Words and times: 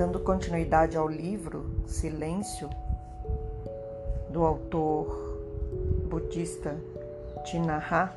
Dando 0.00 0.18
continuidade 0.18 0.96
ao 0.96 1.06
livro 1.06 1.82
Silêncio, 1.84 2.70
do 4.30 4.46
autor 4.46 5.38
budista 6.08 6.74
Tinaha, 7.44 8.10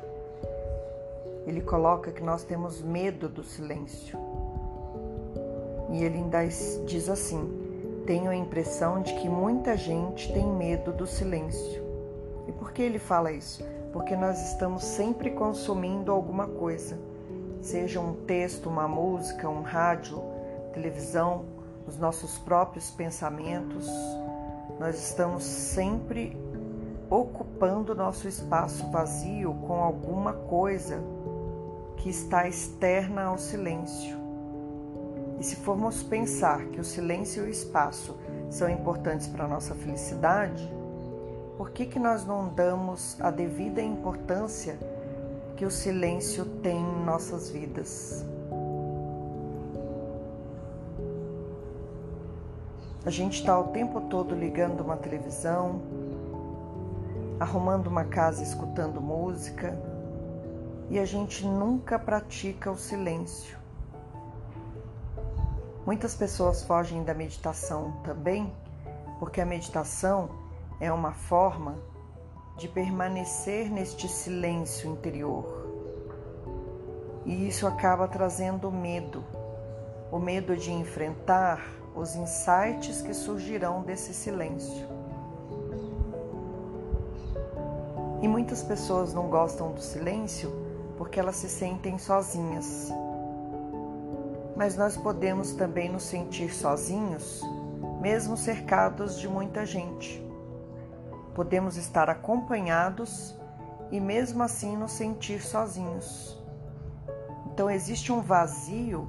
ele 1.46 1.60
coloca 1.60 2.10
que 2.10 2.22
nós 2.22 2.42
temos 2.42 2.80
medo 2.80 3.28
do 3.28 3.44
silêncio. 3.44 4.18
E 5.90 6.02
ele 6.02 6.16
ainda 6.16 6.46
diz 6.86 7.10
assim: 7.10 8.02
tenho 8.06 8.30
a 8.30 8.34
impressão 8.34 9.02
de 9.02 9.12
que 9.16 9.28
muita 9.28 9.76
gente 9.76 10.32
tem 10.32 10.46
medo 10.46 10.90
do 10.90 11.06
silêncio. 11.06 11.84
E 12.48 12.52
por 12.52 12.72
que 12.72 12.80
ele 12.80 12.98
fala 12.98 13.30
isso? 13.30 13.62
Porque 13.92 14.16
nós 14.16 14.52
estamos 14.52 14.82
sempre 14.82 15.32
consumindo 15.32 16.10
alguma 16.10 16.46
coisa, 16.46 16.98
seja 17.60 18.00
um 18.00 18.14
texto, 18.24 18.70
uma 18.70 18.88
música, 18.88 19.50
um 19.50 19.60
rádio, 19.60 20.18
televisão, 20.72 21.44
os 21.86 21.98
nossos 21.98 22.38
próprios 22.38 22.90
pensamentos. 22.90 23.88
Nós 24.78 24.96
estamos 24.96 25.44
sempre 25.44 26.36
ocupando 27.10 27.94
nosso 27.94 28.26
espaço 28.26 28.90
vazio 28.90 29.54
com 29.66 29.82
alguma 29.82 30.32
coisa 30.32 31.02
que 31.96 32.08
está 32.08 32.48
externa 32.48 33.24
ao 33.24 33.38
silêncio. 33.38 34.16
E 35.38 35.44
se 35.44 35.56
formos 35.56 36.02
pensar 36.02 36.64
que 36.66 36.80
o 36.80 36.84
silêncio 36.84 37.44
e 37.44 37.48
o 37.48 37.50
espaço 37.50 38.16
são 38.50 38.68
importantes 38.68 39.26
para 39.26 39.44
a 39.44 39.48
nossa 39.48 39.74
felicidade, 39.74 40.70
por 41.56 41.70
que, 41.70 41.86
que 41.86 41.98
nós 41.98 42.26
não 42.26 42.48
damos 42.48 43.20
a 43.20 43.30
devida 43.30 43.80
importância 43.80 44.78
que 45.56 45.64
o 45.64 45.70
silêncio 45.70 46.44
tem 46.44 46.76
em 46.76 47.04
nossas 47.04 47.50
vidas? 47.50 48.24
A 53.06 53.10
gente 53.10 53.40
está 53.40 53.58
o 53.58 53.64
tempo 53.64 54.00
todo 54.00 54.34
ligando 54.34 54.80
uma 54.80 54.96
televisão, 54.96 55.82
arrumando 57.38 57.86
uma 57.86 58.04
casa 58.04 58.42
escutando 58.42 58.98
música 58.98 59.78
e 60.88 60.98
a 60.98 61.04
gente 61.04 61.46
nunca 61.46 61.98
pratica 61.98 62.70
o 62.70 62.78
silêncio. 62.78 63.58
Muitas 65.84 66.14
pessoas 66.14 66.64
fogem 66.64 67.04
da 67.04 67.12
meditação 67.12 67.92
também, 68.04 68.50
porque 69.18 69.38
a 69.38 69.44
meditação 69.44 70.30
é 70.80 70.90
uma 70.90 71.12
forma 71.12 71.76
de 72.56 72.68
permanecer 72.68 73.70
neste 73.70 74.08
silêncio 74.08 74.90
interior. 74.90 75.44
E 77.26 77.48
isso 77.48 77.66
acaba 77.66 78.08
trazendo 78.08 78.72
medo, 78.72 79.22
o 80.10 80.18
medo 80.18 80.56
de 80.56 80.72
enfrentar 80.72 81.83
os 81.94 82.16
insights 82.16 83.00
que 83.00 83.14
surgirão 83.14 83.82
desse 83.82 84.12
silêncio. 84.12 84.86
E 88.20 88.26
muitas 88.26 88.62
pessoas 88.62 89.14
não 89.14 89.28
gostam 89.28 89.72
do 89.72 89.80
silêncio 89.80 90.50
porque 90.96 91.20
elas 91.20 91.36
se 91.36 91.48
sentem 91.48 91.98
sozinhas. 91.98 92.90
Mas 94.56 94.76
nós 94.76 94.96
podemos 94.96 95.52
também 95.52 95.90
nos 95.90 96.04
sentir 96.04 96.52
sozinhos, 96.52 97.42
mesmo 98.00 98.36
cercados 98.36 99.18
de 99.18 99.28
muita 99.28 99.66
gente. 99.66 100.24
Podemos 101.34 101.76
estar 101.76 102.08
acompanhados 102.08 103.36
e 103.90 104.00
mesmo 104.00 104.42
assim 104.42 104.76
nos 104.76 104.92
sentir 104.92 105.44
sozinhos. 105.44 106.42
Então 107.52 107.70
existe 107.70 108.10
um 108.10 108.20
vazio 108.20 109.08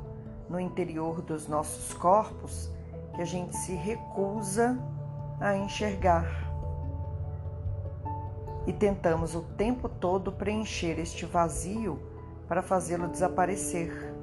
no 0.50 0.60
interior 0.60 1.22
dos 1.22 1.48
nossos 1.48 1.94
corpos 1.94 2.75
que 3.16 3.22
a 3.22 3.26
gente 3.26 3.56
se 3.56 3.74
recusa 3.74 4.78
a 5.40 5.56
enxergar. 5.56 6.26
E 8.68 8.74
tentamos 8.74 9.36
o 9.36 9.42
tempo 9.42 9.88
todo 9.88 10.32
preencher 10.32 11.00
este 11.00 11.26
vazio 11.26 12.00
para 12.48 12.62
fazê-lo 12.62 13.08
desaparecer, 13.08 14.14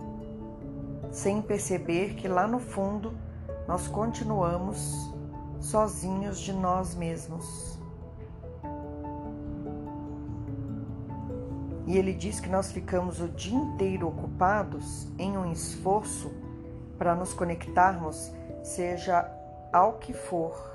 sem 1.10 1.40
perceber 1.40 2.14
que 2.14 2.28
lá 2.28 2.46
no 2.46 2.58
fundo 2.58 3.14
nós 3.66 3.88
continuamos 3.88 5.12
sozinhos 5.60 6.40
de 6.40 6.52
nós 6.52 6.94
mesmos. 6.94 7.80
E 11.86 11.96
ele 11.96 12.12
diz 12.12 12.40
que 12.40 12.48
nós 12.48 12.70
ficamos 12.70 13.20
o 13.20 13.28
dia 13.28 13.56
inteiro 13.56 14.08
ocupados 14.08 15.08
em 15.18 15.36
um 15.36 15.50
esforço 15.50 16.32
para 16.98 17.14
nos 17.14 17.34
conectarmos 17.34 18.32
seja 18.62 19.30
ao 19.72 19.94
que 19.94 20.12
for. 20.12 20.70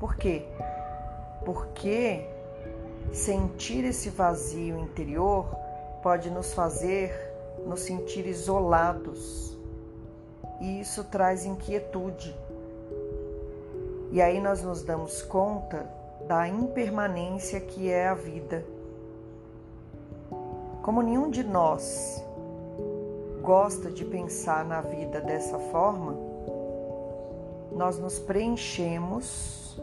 Por 0.00 0.16
quê? 0.16 0.44
Porque 1.44 2.26
sentir 3.12 3.84
esse 3.84 4.10
vazio 4.10 4.78
interior 4.78 5.46
pode 6.02 6.30
nos 6.30 6.52
fazer 6.52 7.28
nos 7.66 7.80
sentir 7.80 8.26
isolados. 8.26 9.56
E 10.60 10.80
isso 10.80 11.04
traz 11.04 11.44
inquietude. 11.44 12.34
E 14.10 14.20
aí 14.22 14.40
nós 14.40 14.62
nos 14.62 14.82
damos 14.82 15.22
conta 15.22 15.88
da 16.26 16.48
impermanência 16.48 17.60
que 17.60 17.90
é 17.90 18.08
a 18.08 18.14
vida. 18.14 18.64
Como 20.82 21.02
nenhum 21.02 21.30
de 21.30 21.44
nós 21.44 22.24
gosta 23.48 23.90
de 23.90 24.04
pensar 24.04 24.62
na 24.62 24.82
vida 24.82 25.22
dessa 25.22 25.58
forma, 25.58 26.14
nós 27.72 27.98
nos 27.98 28.18
preenchemos, 28.18 29.80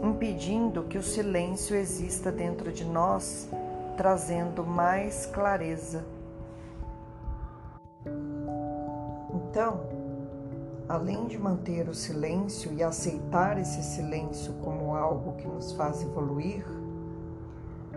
impedindo 0.00 0.84
que 0.84 0.96
o 0.96 1.02
silêncio 1.02 1.74
exista 1.74 2.30
dentro 2.30 2.70
de 2.70 2.84
nós, 2.84 3.48
trazendo 3.96 4.64
mais 4.64 5.26
clareza. 5.26 6.04
Então, 9.34 9.80
além 10.88 11.26
de 11.26 11.36
manter 11.36 11.88
o 11.88 11.94
silêncio 11.94 12.72
e 12.72 12.84
aceitar 12.84 13.58
esse 13.58 13.82
silêncio 13.82 14.52
como 14.62 14.94
algo 14.94 15.32
que 15.32 15.48
nos 15.48 15.72
faz 15.72 16.02
evoluir, 16.02 16.64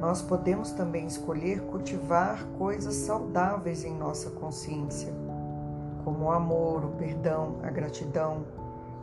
nós 0.04 0.22
podemos 0.22 0.72
também 0.72 1.08
escolher 1.08 1.62
cultivar 1.62 2.46
coisas 2.58 2.94
saudáveis 2.94 3.86
em 3.86 3.98
nossa 3.98 4.30
consciência, 4.32 5.14
como 6.04 6.26
o 6.26 6.32
amor, 6.32 6.84
o 6.84 6.90
perdão, 6.90 7.60
a 7.64 7.70
gratidão. 7.70 8.44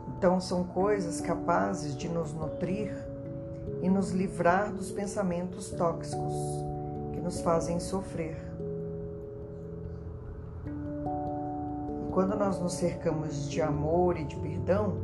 Então, 0.09 0.39
são 0.39 0.63
coisas 0.63 1.19
capazes 1.19 1.97
de 1.97 2.07
nos 2.07 2.35
nutrir 2.35 2.95
e 3.81 3.89
nos 3.89 4.11
livrar 4.11 4.71
dos 4.71 4.91
pensamentos 4.91 5.71
tóxicos 5.71 6.35
que 7.13 7.19
nos 7.19 7.41
fazem 7.41 7.79
sofrer. 7.79 8.37
E 12.05 12.11
quando 12.11 12.37
nós 12.37 12.59
nos 12.59 12.73
cercamos 12.73 13.49
de 13.49 13.59
amor 13.59 14.17
e 14.17 14.23
de 14.23 14.35
perdão, 14.35 14.97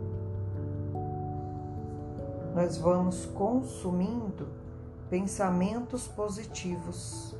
nós 2.54 2.78
vamos 2.78 3.26
consumindo 3.26 4.67
pensamentos 5.10 6.08
positivos. 6.08 7.36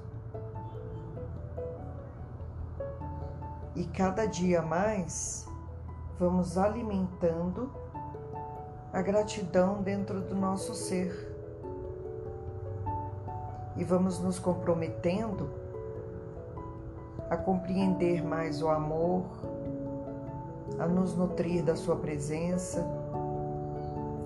E 3.76 3.86
cada 3.86 4.26
dia 4.26 4.62
mais 4.62 5.48
vamos 6.20 6.58
alimentando 6.58 7.72
a 8.92 9.02
gratidão 9.02 9.82
dentro 9.82 10.22
do 10.22 10.36
nosso 10.36 10.74
ser. 10.74 11.36
E 13.76 13.84
vamos 13.84 14.20
nos 14.20 14.40
comprometendo 14.40 15.50
a 17.30 17.38
compreender 17.38 18.26
mais 18.26 18.64
o 18.64 18.70
amor, 18.70 19.26
a 20.80 20.88
nos 20.88 21.16
nutrir 21.16 21.64
da 21.64 21.76
Sua 21.76 21.96
presença, 21.96 22.84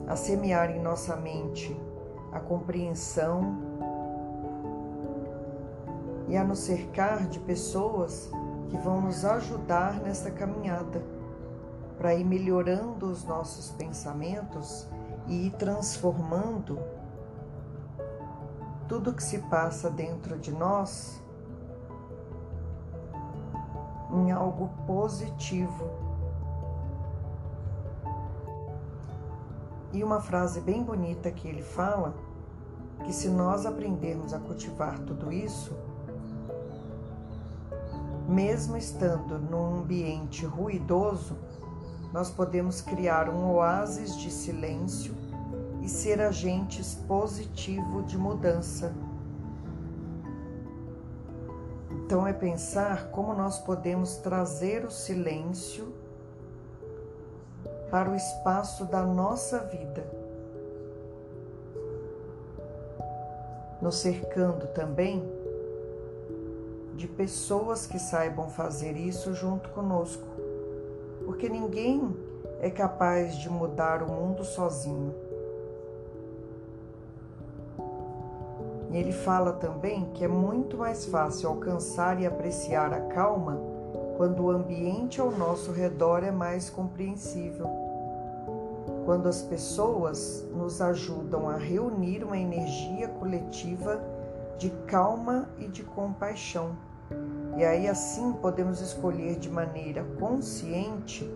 a 0.08 0.16
semear 0.16 0.72
em 0.72 0.80
nossa 0.80 1.18
mente 1.18 1.78
a 2.32 2.40
compreensão 2.40 3.58
e 6.28 6.38
a 6.38 6.44
nos 6.44 6.60
cercar 6.60 7.28
de 7.28 7.40
pessoas 7.40 8.30
que 8.70 8.78
vão 8.78 9.02
nos 9.02 9.26
ajudar 9.26 10.00
nessa 10.02 10.32
caminhada 10.32 11.04
para 11.98 12.16
ir 12.16 12.24
melhorando 12.24 13.06
os 13.06 13.24
nossos 13.26 13.72
pensamentos 13.72 14.88
e 15.28 15.48
ir 15.48 15.52
transformando 15.52 16.80
tudo 18.88 19.14
que 19.14 19.24
se 19.24 19.40
passa 19.40 19.90
dentro 19.90 20.38
de 20.38 20.52
nós 20.52 21.22
em 24.12 24.32
algo 24.32 24.70
positivo. 24.86 26.01
E 29.94 30.04
uma 30.04 30.22
frase 30.22 30.62
bem 30.62 30.82
bonita 30.84 31.30
que 31.32 31.48
ele 31.48 31.62
fala, 31.62 32.16
que 33.04 33.12
se 33.12 33.28
nós 33.28 33.66
aprendermos 33.66 34.34
a 34.34 34.40
cultivar 34.40 35.00
tudo 35.00 35.32
isso, 35.32 35.76
mesmo 38.28 38.78
estando 38.78 39.38
num 39.38 39.82
ambiente 39.82 40.46
ruidoso, 40.46 41.36
nós 42.14 42.30
podemos 42.30 42.80
criar 42.80 43.30
um 43.30 43.52
oásis 43.52 44.18
de 44.18 44.32
silêncio 44.32 45.14
e 45.82 45.90
ser 45.90 46.22
agentes 46.22 46.96
positivos 46.96 48.06
de 48.06 48.18
mudança. 48.18 48.94
Então, 51.90 52.28
é 52.28 52.34
pensar 52.34 53.10
como 53.12 53.34
nós 53.34 53.60
podemos 53.60 54.18
trazer 54.18 54.86
o 54.86 54.92
silêncio 54.92 55.94
para 57.92 58.10
o 58.10 58.16
espaço 58.16 58.86
da 58.86 59.04
nossa 59.04 59.60
vida, 59.60 60.06
nos 63.82 63.98
cercando 63.98 64.68
também 64.68 65.30
de 66.96 67.06
pessoas 67.06 67.86
que 67.86 68.00
saibam 68.00 68.50
fazer 68.50 68.96
isso 68.96 69.34
junto 69.34 69.70
conosco, 69.72 70.26
porque 71.26 71.50
ninguém 71.50 72.16
é 72.62 72.70
capaz 72.70 73.36
de 73.36 73.50
mudar 73.50 74.02
o 74.02 74.08
mundo 74.08 74.46
sozinho. 74.46 75.14
E 78.90 78.98
ele 78.98 79.12
fala 79.12 79.54
também 79.54 80.06
que 80.14 80.24
é 80.24 80.28
muito 80.28 80.78
mais 80.78 81.06
fácil 81.06 81.50
alcançar 81.50 82.22
e 82.22 82.26
apreciar 82.26 82.94
a 82.94 83.02
calma 83.02 83.60
quando 84.16 84.44
o 84.44 84.52
ambiente 84.52 85.20
ao 85.20 85.32
nosso 85.32 85.72
redor 85.72 86.24
é 86.24 86.32
mais 86.32 86.70
compreensível. 86.70 87.81
Quando 89.12 89.28
as 89.28 89.42
pessoas 89.42 90.48
nos 90.56 90.82
ajudam 90.82 91.50
a 91.50 91.58
reunir 91.58 92.24
uma 92.24 92.38
energia 92.38 93.10
coletiva 93.10 94.02
de 94.58 94.70
calma 94.88 95.50
e 95.60 95.68
de 95.68 95.84
compaixão. 95.84 96.78
E 97.58 97.66
aí 97.66 97.90
assim 97.90 98.32
podemos 98.32 98.80
escolher 98.80 99.38
de 99.38 99.50
maneira 99.50 100.06
consciente 100.18 101.30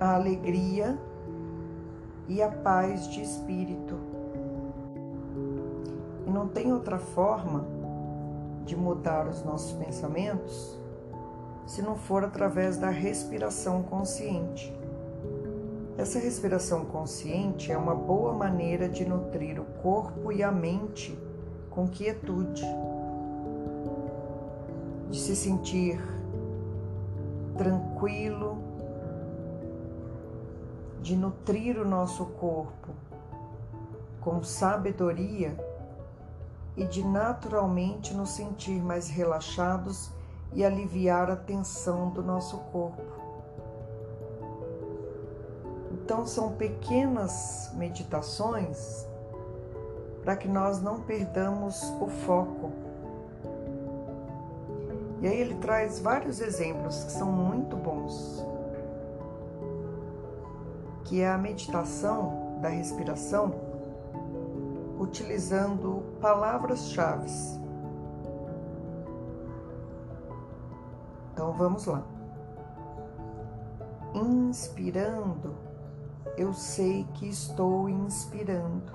a 0.00 0.14
alegria 0.14 0.98
e 2.26 2.42
a 2.42 2.48
paz 2.48 3.06
de 3.06 3.20
espírito 3.20 3.98
não 6.26 6.48
tem 6.48 6.72
outra 6.72 6.98
forma 6.98 7.66
de 8.64 8.74
mudar 8.74 9.28
os 9.28 9.44
nossos 9.44 9.72
pensamentos 9.72 10.82
se 11.66 11.82
não 11.82 11.96
for 11.96 12.24
através 12.24 12.76
da 12.76 12.90
respiração 12.90 13.82
consciente. 13.82 14.74
Essa 15.96 16.18
respiração 16.18 16.84
consciente 16.84 17.70
é 17.70 17.78
uma 17.78 17.94
boa 17.94 18.32
maneira 18.32 18.88
de 18.88 19.04
nutrir 19.04 19.60
o 19.60 19.64
corpo 19.80 20.32
e 20.32 20.42
a 20.42 20.50
mente 20.50 21.16
com 21.70 21.88
quietude, 21.88 22.64
de 25.10 25.18
se 25.18 25.36
sentir 25.36 26.00
tranquilo, 27.56 28.58
de 31.00 31.16
nutrir 31.16 31.78
o 31.78 31.84
nosso 31.84 32.24
corpo 32.26 32.92
com 34.20 34.42
sabedoria 34.42 35.56
e 36.76 36.84
de 36.86 37.04
naturalmente 37.04 38.14
nos 38.14 38.30
sentir 38.30 38.82
mais 38.82 39.08
relaxados 39.08 40.10
e 40.54 40.64
aliviar 40.64 41.30
a 41.30 41.36
tensão 41.36 42.10
do 42.10 42.22
nosso 42.22 42.58
corpo. 42.72 43.02
Então, 45.92 46.26
são 46.26 46.52
pequenas 46.52 47.70
meditações 47.74 49.06
para 50.22 50.36
que 50.36 50.48
nós 50.48 50.80
não 50.80 51.00
perdamos 51.00 51.82
o 52.00 52.06
foco. 52.06 52.72
E 55.20 55.26
aí 55.26 55.38
ele 55.38 55.54
traz 55.56 56.00
vários 56.00 56.40
exemplos 56.40 57.04
que 57.04 57.12
são 57.12 57.32
muito 57.32 57.76
bons, 57.76 58.44
que 61.04 61.20
é 61.20 61.28
a 61.28 61.38
meditação 61.38 62.58
da 62.60 62.68
respiração 62.68 63.54
utilizando 64.98 66.02
palavras-chave. 66.20 67.30
Então 71.34 71.52
vamos 71.52 71.86
lá. 71.86 72.00
Inspirando, 74.14 75.56
eu 76.36 76.54
sei 76.54 77.02
que 77.14 77.28
estou 77.28 77.88
inspirando. 77.88 78.92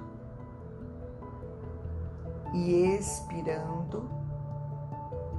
E 2.54 2.96
expirando, 2.96 4.10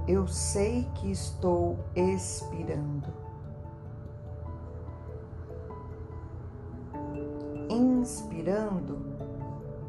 eu 0.07 0.27
sei 0.27 0.87
que 0.93 1.09
estou 1.09 1.79
expirando. 1.95 3.11
Inspirando, 7.67 8.99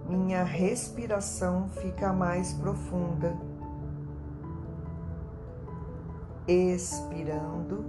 minha 0.09 0.43
respiração 0.43 1.69
fica 1.69 2.11
mais 2.11 2.55
profunda. 2.55 3.52
Expirando, 6.53 7.83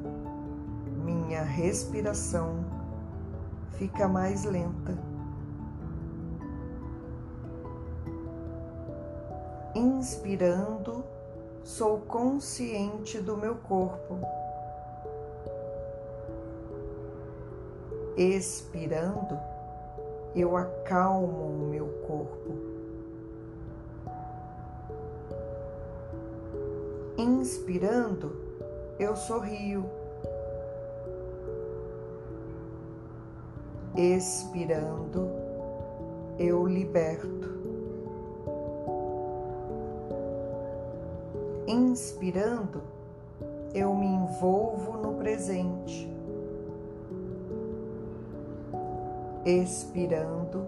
minha 1.03 1.43
respiração 1.43 2.63
fica 3.73 4.07
mais 4.07 4.45
lenta. 4.45 4.97
Inspirando, 9.75 11.03
sou 11.61 11.99
consciente 11.99 13.19
do 13.19 13.35
meu 13.35 13.55
corpo. 13.55 14.17
Expirando, 18.15 19.37
eu 20.33 20.55
acalmo 20.55 21.47
o 21.47 21.67
meu 21.69 21.87
corpo. 22.07 22.53
Inspirando, 27.17 28.42
eu 28.99 29.15
sorrio. 29.15 29.85
Expirando, 33.95 35.29
eu 36.39 36.65
liberto. 36.65 37.53
Inspirando, 41.67 42.81
eu 43.73 43.93
me 43.95 44.07
envolvo 44.07 44.97
no 44.97 45.13
presente. 45.13 46.11
Expirando, 49.45 50.65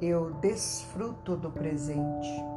eu 0.00 0.30
desfruto 0.34 1.36
do 1.36 1.50
presente. 1.50 2.51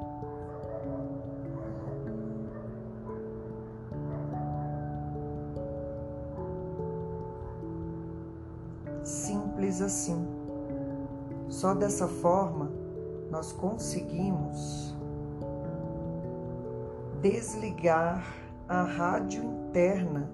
Assim. 9.96 10.28
Só 11.48 11.74
dessa 11.74 12.06
forma 12.06 12.70
nós 13.32 13.54
conseguimos 13.54 14.94
desligar 17.22 18.26
a 18.68 18.84
rádio 18.84 19.42
interna 19.44 20.30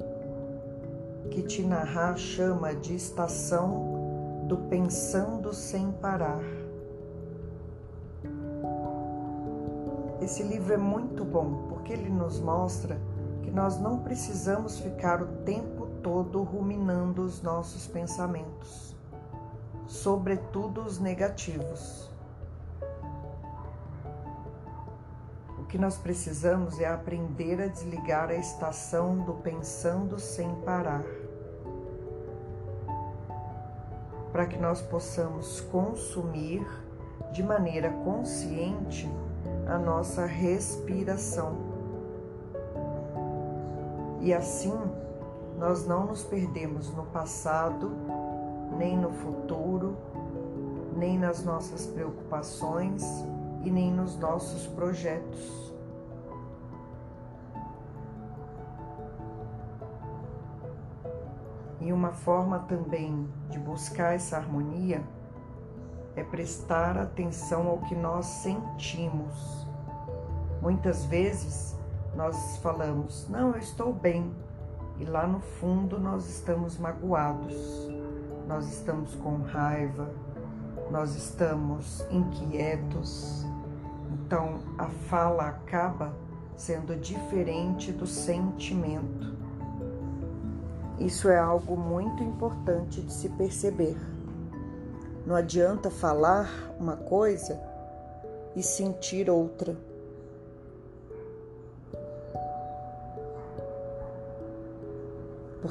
que 1.29 1.43
Tinahá 1.43 2.15
chama 2.17 2.73
de 2.73 2.95
estação 2.95 4.41
do 4.47 4.57
Pensando 4.57 5.53
Sem 5.53 5.91
Parar. 5.91 6.43
Esse 10.21 10.43
livro 10.43 10.73
é 10.73 10.77
muito 10.77 11.23
bom 11.23 11.67
porque 11.69 11.93
ele 11.93 12.09
nos 12.09 12.39
mostra 12.39 12.99
que 13.43 13.51
nós 13.51 13.79
não 13.79 13.99
precisamos 13.99 14.79
ficar 14.79 15.21
o 15.21 15.27
tempo 15.43 15.87
todo 16.03 16.43
ruminando 16.43 17.21
os 17.21 17.41
nossos 17.41 17.87
pensamentos, 17.87 18.90
sobretudo 19.91 20.81
os 20.81 20.99
negativos. 20.99 22.09
O 25.59 25.65
que 25.65 25.77
nós 25.77 25.97
precisamos 25.97 26.79
é 26.79 26.87
aprender 26.87 27.61
a 27.61 27.67
desligar 27.67 28.29
a 28.29 28.35
estação 28.35 29.17
do 29.17 29.33
pensando 29.33 30.17
sem 30.17 30.49
parar 30.61 31.03
para 34.31 34.45
que 34.45 34.57
nós 34.57 34.81
possamos 34.81 35.59
consumir 35.59 36.65
de 37.33 37.43
maneira 37.43 37.89
consciente 37.89 39.11
a 39.67 39.77
nossa 39.77 40.25
respiração. 40.25 41.57
E 44.21 44.33
assim 44.33 44.73
nós 45.59 45.85
não 45.85 46.05
nos 46.05 46.23
perdemos 46.23 46.89
no 46.95 47.03
passado, 47.07 47.91
nem 48.81 48.97
no 48.97 49.11
futuro, 49.11 49.95
nem 50.97 51.15
nas 51.15 51.43
nossas 51.43 51.85
preocupações 51.85 53.03
e 53.63 53.69
nem 53.69 53.93
nos 53.93 54.17
nossos 54.17 54.65
projetos. 54.65 55.71
E 61.79 61.93
uma 61.93 62.11
forma 62.11 62.57
também 62.57 63.29
de 63.51 63.59
buscar 63.59 64.15
essa 64.15 64.37
harmonia 64.37 65.03
é 66.15 66.23
prestar 66.23 66.97
atenção 66.97 67.67
ao 67.67 67.77
que 67.81 67.93
nós 67.93 68.25
sentimos. 68.25 69.67
Muitas 70.59 71.05
vezes 71.05 71.77
nós 72.15 72.57
falamos, 72.57 73.29
não, 73.29 73.51
eu 73.51 73.59
estou 73.59 73.93
bem, 73.93 74.33
e 74.99 75.05
lá 75.05 75.27
no 75.27 75.39
fundo 75.39 75.99
nós 75.99 76.27
estamos 76.27 76.79
magoados 76.79 78.00
nós 78.47 78.67
estamos 78.67 79.15
com 79.15 79.37
raiva, 79.37 80.09
nós 80.89 81.15
estamos 81.15 82.05
inquietos. 82.09 83.45
Então 84.11 84.59
a 84.77 84.85
fala 84.85 85.47
acaba 85.47 86.13
sendo 86.55 86.95
diferente 86.95 87.91
do 87.91 88.05
sentimento. 88.05 89.35
Isso 90.99 91.29
é 91.29 91.39
algo 91.39 91.75
muito 91.75 92.23
importante 92.23 93.01
de 93.01 93.11
se 93.11 93.29
perceber. 93.29 93.97
Não 95.25 95.35
adianta 95.35 95.89
falar 95.89 96.49
uma 96.79 96.95
coisa 96.95 97.59
e 98.55 98.61
sentir 98.61 99.29
outra. 99.29 99.75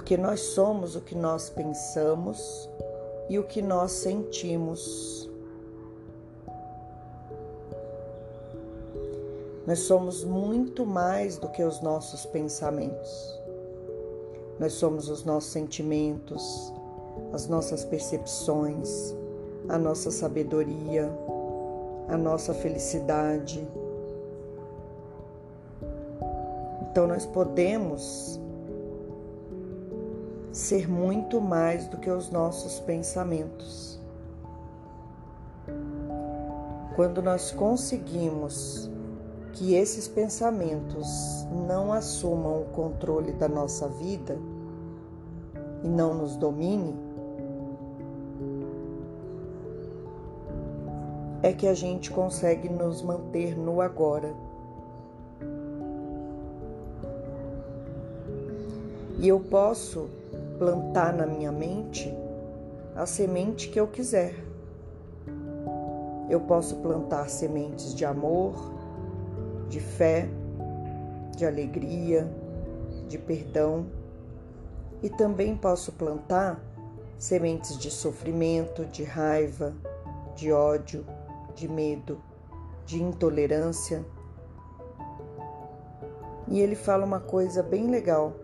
Porque 0.01 0.17
nós 0.17 0.41
somos 0.41 0.97
o 0.97 1.03
que 1.03 1.15
nós 1.15 1.51
pensamos 1.51 2.71
e 3.29 3.39
o 3.39 3.45
que 3.45 3.61
nós 3.61 3.93
sentimos. 3.93 5.29
Nós 9.67 9.81
somos 9.81 10.25
muito 10.25 10.87
mais 10.87 11.37
do 11.37 11.51
que 11.51 11.63
os 11.63 11.83
nossos 11.83 12.25
pensamentos. 12.25 13.39
Nós 14.59 14.73
somos 14.73 15.11
os 15.11 15.23
nossos 15.23 15.53
sentimentos, 15.53 16.73
as 17.35 17.47
nossas 17.47 17.85
percepções, 17.85 19.15
a 19.69 19.77
nossa 19.77 20.11
sabedoria, 20.11 21.13
a 22.09 22.17
nossa 22.17 22.55
felicidade. 22.55 23.69
Então 26.91 27.07
nós 27.07 27.27
podemos 27.27 28.41
ser 30.53 30.91
muito 30.91 31.41
mais 31.41 31.87
do 31.87 31.97
que 31.97 32.11
os 32.11 32.31
nossos 32.31 32.81
pensamentos. 32.81 34.01
Quando 36.97 37.23
nós 37.23 37.53
conseguimos 37.53 38.91
que 39.53 39.75
esses 39.75 40.09
pensamentos 40.09 41.47
não 41.67 41.93
assumam 41.93 42.63
o 42.63 42.65
controle 42.67 43.33
da 43.33 43.49
nossa 43.49 43.89
vida 43.89 44.39
e 45.83 45.89
não 45.89 46.15
nos 46.15 46.37
domine, 46.37 46.95
é 51.43 51.53
que 51.53 51.67
a 51.67 51.75
gente 51.75 52.11
consegue 52.11 52.69
nos 52.69 53.03
manter 53.03 53.57
no 53.57 53.81
agora. 53.81 54.35
E 59.19 59.29
eu 59.29 59.41
posso 59.41 60.09
plantar 60.61 61.15
na 61.15 61.25
minha 61.25 61.51
mente 61.51 62.15
a 62.95 63.07
semente 63.07 63.71
que 63.71 63.81
eu 63.81 63.89
quiser. 63.89 64.35
Eu 66.29 66.39
posso 66.43 66.77
plantar 66.83 67.31
sementes 67.31 67.95
de 67.95 68.05
amor, 68.05 68.71
de 69.71 69.81
fé, 69.81 70.29
de 71.35 71.47
alegria, 71.47 72.31
de 73.09 73.17
perdão 73.17 73.87
e 75.03 75.09
também 75.09 75.57
posso 75.57 75.93
plantar 75.93 76.61
sementes 77.17 77.79
de 77.79 77.91
sofrimento, 77.91 78.85
de 78.85 79.03
raiva, 79.03 79.73
de 80.37 80.53
ódio, 80.53 81.07
de 81.55 81.67
medo, 81.67 82.21
de 82.85 83.03
intolerância. 83.03 84.05
E 86.47 86.61
ele 86.61 86.75
fala 86.75 87.07
uma 87.07 87.21
coisa 87.21 87.63
bem 87.63 87.91
legal: 87.91 88.35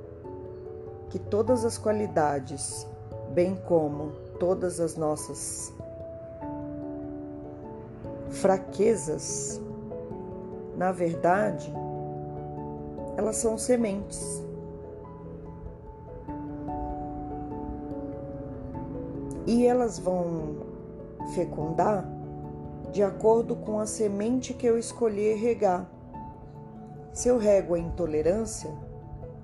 que 1.16 1.22
todas 1.30 1.64
as 1.64 1.78
qualidades, 1.78 2.86
bem 3.32 3.56
como 3.66 4.12
todas 4.38 4.80
as 4.80 4.96
nossas 4.96 5.72
fraquezas, 8.28 9.58
na 10.76 10.92
verdade, 10.92 11.72
elas 13.16 13.36
são 13.36 13.56
sementes. 13.56 14.44
E 19.46 19.66
elas 19.66 19.98
vão 19.98 20.56
fecundar 21.34 22.06
de 22.92 23.02
acordo 23.02 23.56
com 23.56 23.80
a 23.80 23.86
semente 23.86 24.52
que 24.52 24.66
eu 24.66 24.76
escolher 24.76 25.36
regar. 25.36 25.90
Se 27.14 27.28
eu 27.28 27.38
rego 27.38 27.72
a 27.72 27.78
intolerância, 27.78 28.70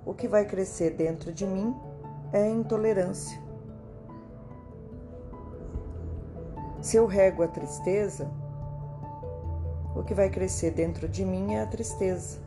o 0.05 0.13
que 0.15 0.27
vai 0.27 0.45
crescer 0.45 0.91
dentro 0.91 1.33
de 1.33 1.47
mim 1.47 1.75
é 2.33 2.43
a 2.43 2.49
intolerância. 2.49 3.41
Se 6.81 6.97
eu 6.97 7.07
rego 7.07 7.43
a 7.43 7.49
tristeza, 7.49 8.29
o 9.95 10.03
que 10.03 10.15
vai 10.15 10.29
crescer 10.29 10.73
dentro 10.73 11.09
de 11.09 11.25
mim 11.25 11.55
é 11.55 11.63
a 11.63 11.67
tristeza. 11.67 12.41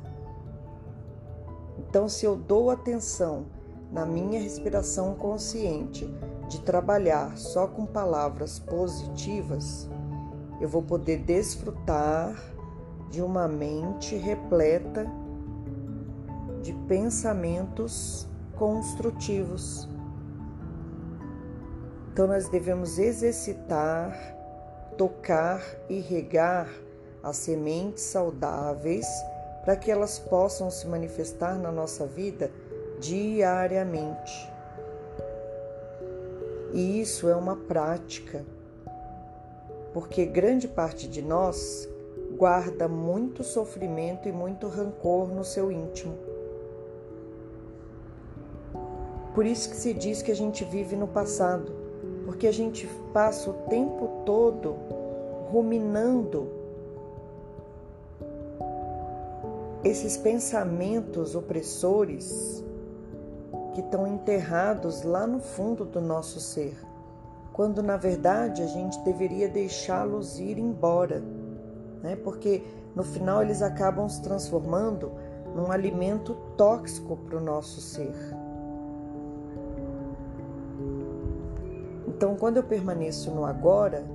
Então, 1.78 2.10
se 2.10 2.26
eu 2.26 2.36
dou 2.36 2.70
atenção 2.70 3.46
na 3.92 4.06
minha 4.06 4.40
respiração 4.40 5.16
consciente 5.16 6.06
de 6.50 6.60
trabalhar 6.62 7.38
só 7.38 7.68
com 7.68 7.86
palavras 7.86 8.60
positivas, 8.60 9.90
eu 10.60 10.68
vou 10.68 10.82
poder 10.82 11.20
desfrutar 11.20 12.36
de 13.10 13.22
uma 13.22 13.48
mente 13.48 14.16
repleta 14.16 15.10
de 16.66 16.74
pensamentos 16.88 18.28
construtivos. 18.56 19.88
Então, 22.12 22.26
nós 22.26 22.50
devemos 22.50 22.98
exercitar, 22.98 24.18
tocar 24.98 25.62
e 25.88 26.00
regar 26.00 26.68
as 27.22 27.38
sementes 27.38 28.04
saudáveis 28.04 29.06
para 29.64 29.76
que 29.76 29.92
elas 29.92 30.18
possam 30.18 30.72
se 30.72 30.88
manifestar 30.88 31.56
na 31.56 31.72
nossa 31.72 32.08
vida 32.08 32.50
diariamente. 33.00 34.52
E 36.74 37.00
isso 37.00 37.30
é 37.30 37.36
uma 37.36 37.56
prática, 37.56 38.44
porque 39.94 40.26
grande 40.26 40.68
parte 40.68 41.08
de 41.08 41.22
nós 41.22 41.88
guarda 42.36 42.88
muito 42.88 43.44
sofrimento 43.44 44.28
e 44.28 44.32
muito 44.32 44.68
rancor 44.68 45.28
no 45.28 45.44
seu 45.44 45.72
íntimo. 45.72 46.25
Por 49.36 49.46
isso 49.46 49.70
que 49.70 49.76
se 49.76 49.94
diz 49.94 50.22
que 50.22 50.32
a 50.32 50.36
gente 50.36 50.64
vive 50.64 50.96
no 50.96 51.10
passado, 51.10 51.74
porque 52.26 52.48
a 52.48 52.54
gente 52.54 52.88
passa 53.12 53.50
o 53.50 53.54
tempo 53.70 54.24
todo 54.26 54.78
ruminando 55.52 56.50
esses 59.84 60.16
pensamentos 60.16 61.36
opressores 61.36 62.64
que 63.74 63.82
estão 63.82 64.08
enterrados 64.08 65.04
lá 65.04 65.28
no 65.28 65.42
fundo 65.42 65.84
do 65.84 66.00
nosso 66.00 66.40
ser, 66.40 66.74
quando 67.52 67.84
na 67.84 67.98
verdade 67.98 68.64
a 68.64 68.68
gente 68.68 68.98
deveria 69.02 69.50
deixá-los 69.50 70.40
ir 70.40 70.58
embora, 70.58 71.22
né? 72.02 72.16
porque 72.24 72.64
no 72.96 73.04
final 73.04 73.44
eles 73.44 73.62
acabam 73.62 74.08
se 74.08 74.22
transformando 74.22 75.12
num 75.54 75.70
alimento 75.70 76.38
tóxico 76.56 77.18
para 77.18 77.38
o 77.38 77.42
nosso 77.42 77.82
ser. 77.82 78.16
Então, 82.16 82.38
quando 82.38 82.56
eu 82.56 82.64
permaneço 82.64 83.30
no 83.30 83.44
agora, 83.44 84.06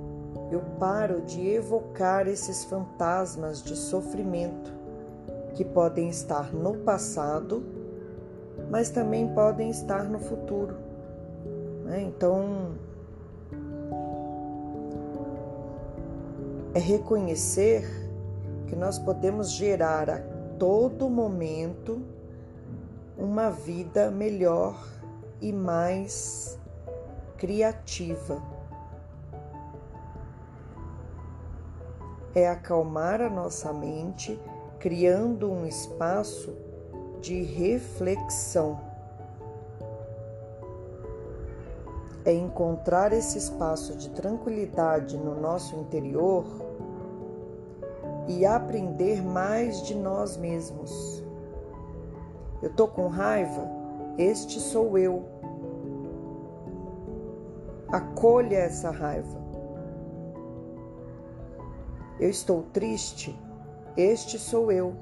eu 0.51 0.59
paro 0.79 1.21
de 1.21 1.47
evocar 1.47 2.27
esses 2.27 2.63
fantasmas 2.63 3.61
de 3.61 3.75
sofrimento 3.75 4.73
que 5.53 5.63
podem 5.63 6.09
estar 6.09 6.51
no 6.51 6.79
passado, 6.79 7.63
mas 8.71 8.89
também 8.89 9.27
podem 9.35 9.69
estar 9.69 10.05
no 10.05 10.17
futuro. 10.17 10.77
Né? 11.85 12.01
Então, 12.01 12.71
é 16.73 16.79
reconhecer 16.79 17.87
que 18.65 18.75
nós 18.75 18.97
podemos 18.97 19.51
gerar 19.51 20.09
a 20.09 20.17
todo 20.57 21.07
momento 21.07 22.01
uma 23.15 23.51
vida 23.51 24.09
melhor 24.09 24.75
e 25.39 25.53
mais 25.53 26.59
criativa. 27.41 28.39
É 32.35 32.47
acalmar 32.47 33.19
a 33.19 33.31
nossa 33.31 33.73
mente 33.73 34.39
criando 34.77 35.51
um 35.51 35.65
espaço 35.65 36.55
de 37.19 37.41
reflexão. 37.41 38.79
é 42.23 42.31
encontrar 42.31 43.11
esse 43.13 43.39
espaço 43.39 43.95
de 43.95 44.11
tranquilidade 44.11 45.17
no 45.17 45.41
nosso 45.41 45.75
interior 45.75 46.45
e 48.27 48.45
aprender 48.45 49.23
mais 49.23 49.81
de 49.81 49.95
nós 49.95 50.37
mesmos. 50.37 51.23
Eu 52.61 52.69
tô 52.69 52.87
com 52.87 53.07
raiva? 53.07 53.67
Este 54.19 54.59
sou 54.59 54.99
eu. 54.99 55.40
Acolha 57.91 58.55
essa 58.55 58.89
raiva. 58.89 59.37
Eu 62.17 62.29
estou 62.29 62.63
triste? 62.71 63.37
Este 63.97 64.39
sou 64.39 64.71
eu. 64.71 64.95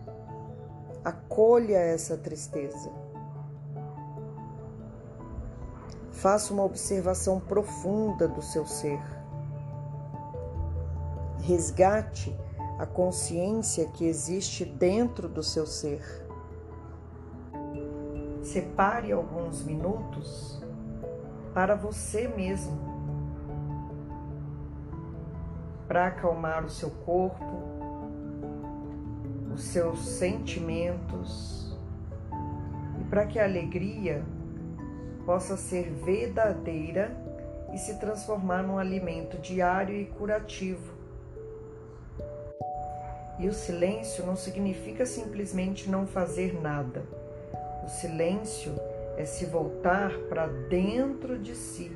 Acolha 1.06 1.78
essa 1.78 2.18
tristeza. 2.18 2.92
Faça 6.12 6.52
uma 6.52 6.64
observação 6.64 7.40
profunda 7.40 8.28
do 8.28 8.42
seu 8.42 8.66
ser. 8.66 9.00
Resgate 11.42 12.36
a 12.80 12.88
consciência 12.88 13.86
que 13.86 14.08
existe 14.08 14.66
dentro 14.66 15.30
do 15.30 15.44
seu 15.44 15.68
ser. 15.68 16.02
Separe 18.42 19.12
alguns 19.12 19.62
minutos 19.64 20.59
para 21.54 21.76
você 21.76 22.28
mesmo, 22.28 22.78
para 25.88 26.08
acalmar 26.08 26.64
o 26.66 26.70
seu 26.70 26.92
corpo, 26.92 27.64
os 29.54 29.64
seus 29.64 30.08
sentimentos 30.08 31.76
e 33.00 33.04
para 33.06 33.26
que 33.26 33.40
a 33.40 33.44
alegria 33.44 34.24
possa 35.26 35.58
ser 35.58 35.92
verdadeira 35.92 37.12
e 37.74 37.78
se 37.78 38.00
transformar 38.00 38.64
num 38.64 38.78
alimento 38.78 39.38
diário 39.38 39.96
e 39.96 40.06
curativo. 40.06 40.94
E 43.40 43.48
o 43.48 43.54
silêncio 43.54 44.26
não 44.26 44.36
significa 44.36 45.06
simplesmente 45.06 45.90
não 45.90 46.06
fazer 46.06 46.60
nada. 46.62 47.04
O 47.86 47.88
silêncio 47.88 48.76
é 49.20 49.26
se 49.26 49.46
voltar 49.46 50.18
para 50.30 50.48
dentro 50.48 51.38
de 51.38 51.54
si. 51.54 51.92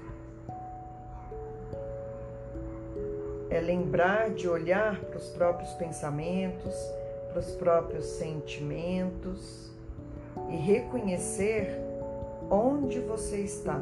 É 3.49 3.61
lembrar 3.61 4.31
de 4.31 4.49
olhar 4.49 4.99
para 4.99 5.17
os 5.17 5.29
próprios 5.29 5.71
pensamentos, 5.75 6.75
para 7.29 7.39
os 7.39 7.51
próprios 7.51 8.05
sentimentos 8.05 9.71
e 10.49 10.57
reconhecer 10.57 11.79
onde 12.51 12.99
você 12.99 13.37
está. 13.37 13.81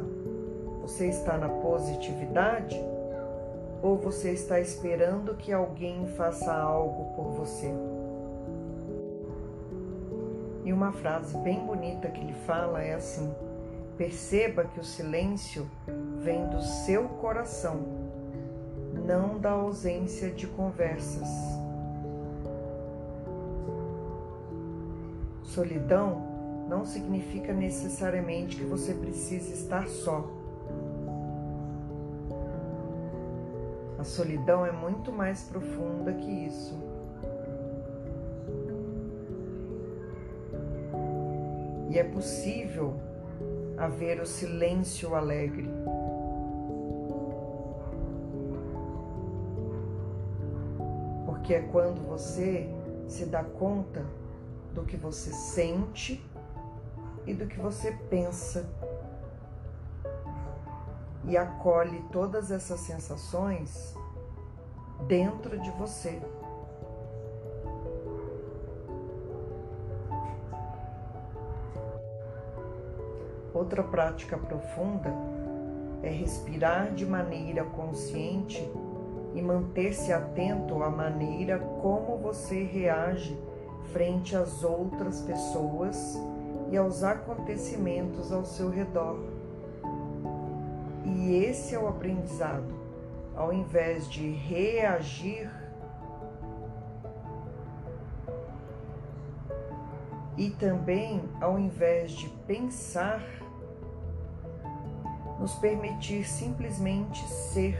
Você 0.80 1.08
está 1.08 1.36
na 1.36 1.48
positividade 1.48 2.80
ou 3.82 3.96
você 3.96 4.30
está 4.30 4.60
esperando 4.60 5.34
que 5.34 5.52
alguém 5.52 6.06
faça 6.16 6.54
algo 6.54 7.12
por 7.16 7.32
você? 7.32 7.74
E 10.72 10.74
uma 10.74 10.90
frase 10.90 11.36
bem 11.36 11.66
bonita 11.66 12.08
que 12.08 12.18
ele 12.18 12.32
fala 12.32 12.82
é 12.82 12.94
assim: 12.94 13.30
perceba 13.98 14.64
que 14.64 14.80
o 14.80 14.82
silêncio 14.82 15.70
vem 16.22 16.48
do 16.48 16.62
seu 16.62 17.10
coração, 17.10 17.82
não 19.06 19.38
da 19.38 19.50
ausência 19.50 20.30
de 20.30 20.46
conversas. 20.46 21.28
Solidão 25.42 26.64
não 26.70 26.86
significa 26.86 27.52
necessariamente 27.52 28.56
que 28.56 28.64
você 28.64 28.94
precise 28.94 29.52
estar 29.52 29.86
só. 29.88 30.26
A 33.98 34.04
solidão 34.04 34.64
é 34.64 34.72
muito 34.72 35.12
mais 35.12 35.42
profunda 35.42 36.14
que 36.14 36.30
isso. 36.30 36.91
E 41.92 41.98
é 41.98 42.04
possível 42.04 42.98
haver 43.76 44.18
o 44.18 44.24
silêncio 44.24 45.14
alegre. 45.14 45.68
Porque 51.26 51.52
é 51.52 51.60
quando 51.60 52.00
você 52.08 52.66
se 53.06 53.26
dá 53.26 53.44
conta 53.44 54.06
do 54.72 54.84
que 54.84 54.96
você 54.96 55.32
sente 55.34 56.24
e 57.26 57.34
do 57.34 57.46
que 57.46 57.58
você 57.58 57.92
pensa 58.08 58.66
e 61.26 61.36
acolhe 61.36 62.02
todas 62.10 62.50
essas 62.50 62.80
sensações 62.80 63.94
dentro 65.06 65.60
de 65.60 65.70
você. 65.72 66.22
Outra 73.62 73.84
prática 73.84 74.36
profunda 74.36 75.14
é 76.02 76.10
respirar 76.10 76.92
de 76.94 77.06
maneira 77.06 77.62
consciente 77.62 78.60
e 79.36 79.40
manter-se 79.40 80.12
atento 80.12 80.82
à 80.82 80.90
maneira 80.90 81.60
como 81.80 82.18
você 82.18 82.64
reage 82.64 83.40
frente 83.92 84.34
às 84.34 84.64
outras 84.64 85.20
pessoas 85.20 86.20
e 86.72 86.76
aos 86.76 87.04
acontecimentos 87.04 88.32
ao 88.32 88.44
seu 88.44 88.68
redor. 88.68 89.20
E 91.04 91.32
esse 91.32 91.76
é 91.76 91.78
o 91.78 91.86
aprendizado. 91.86 92.74
Ao 93.36 93.52
invés 93.52 94.10
de 94.10 94.28
reagir, 94.28 95.48
e 100.36 100.50
também 100.50 101.22
ao 101.40 101.60
invés 101.60 102.10
de 102.10 102.28
pensar, 102.28 103.41
nos 105.42 105.56
permitir 105.56 106.24
simplesmente 106.24 107.20
ser. 107.28 107.76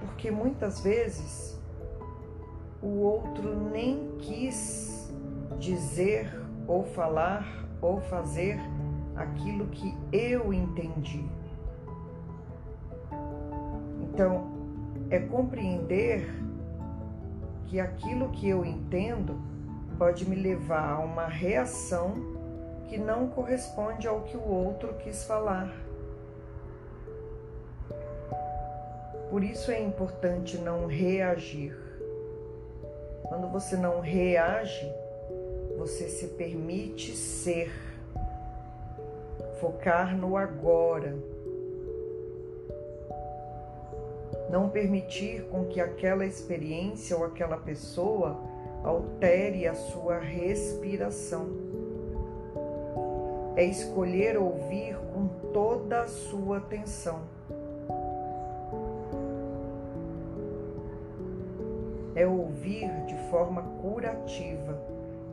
Porque 0.00 0.30
muitas 0.30 0.80
vezes 0.80 1.60
o 2.82 3.02
outro 3.02 3.54
nem 3.70 4.16
quis 4.18 5.14
dizer 5.58 6.32
ou 6.66 6.82
falar 6.82 7.66
ou 7.82 8.00
fazer 8.00 8.58
aquilo 9.14 9.66
que 9.66 9.94
eu 10.10 10.50
entendi. 10.50 11.28
Então, 14.00 14.46
é 15.10 15.18
compreender 15.18 16.42
que 17.66 17.78
aquilo 17.78 18.30
que 18.30 18.48
eu 18.48 18.64
entendo 18.64 19.38
pode 19.98 20.26
me 20.26 20.36
levar 20.36 20.94
a 20.94 20.98
uma 21.00 21.26
reação 21.26 22.35
que 22.88 22.98
não 22.98 23.28
corresponde 23.28 24.06
ao 24.06 24.22
que 24.22 24.36
o 24.36 24.48
outro 24.48 24.94
quis 24.94 25.24
falar. 25.24 25.72
Por 29.30 29.42
isso 29.42 29.70
é 29.70 29.82
importante 29.82 30.56
não 30.56 30.86
reagir. 30.86 31.76
Quando 33.24 33.48
você 33.48 33.76
não 33.76 34.00
reage, 34.00 34.88
você 35.76 36.08
se 36.08 36.28
permite 36.28 37.14
ser, 37.16 37.70
focar 39.60 40.16
no 40.16 40.36
agora, 40.36 41.16
não 44.48 44.68
permitir 44.68 45.42
com 45.50 45.64
que 45.64 45.80
aquela 45.80 46.24
experiência 46.24 47.16
ou 47.16 47.24
aquela 47.24 47.56
pessoa 47.56 48.40
altere 48.84 49.66
a 49.66 49.74
sua 49.74 50.18
respiração. 50.18 51.75
É 53.56 53.64
escolher 53.64 54.36
ouvir 54.36 54.98
com 55.14 55.28
toda 55.50 56.02
a 56.02 56.06
sua 56.06 56.58
atenção. 56.58 57.20
É 62.14 62.26
ouvir 62.26 62.90
de 63.06 63.16
forma 63.30 63.62
curativa 63.80 64.78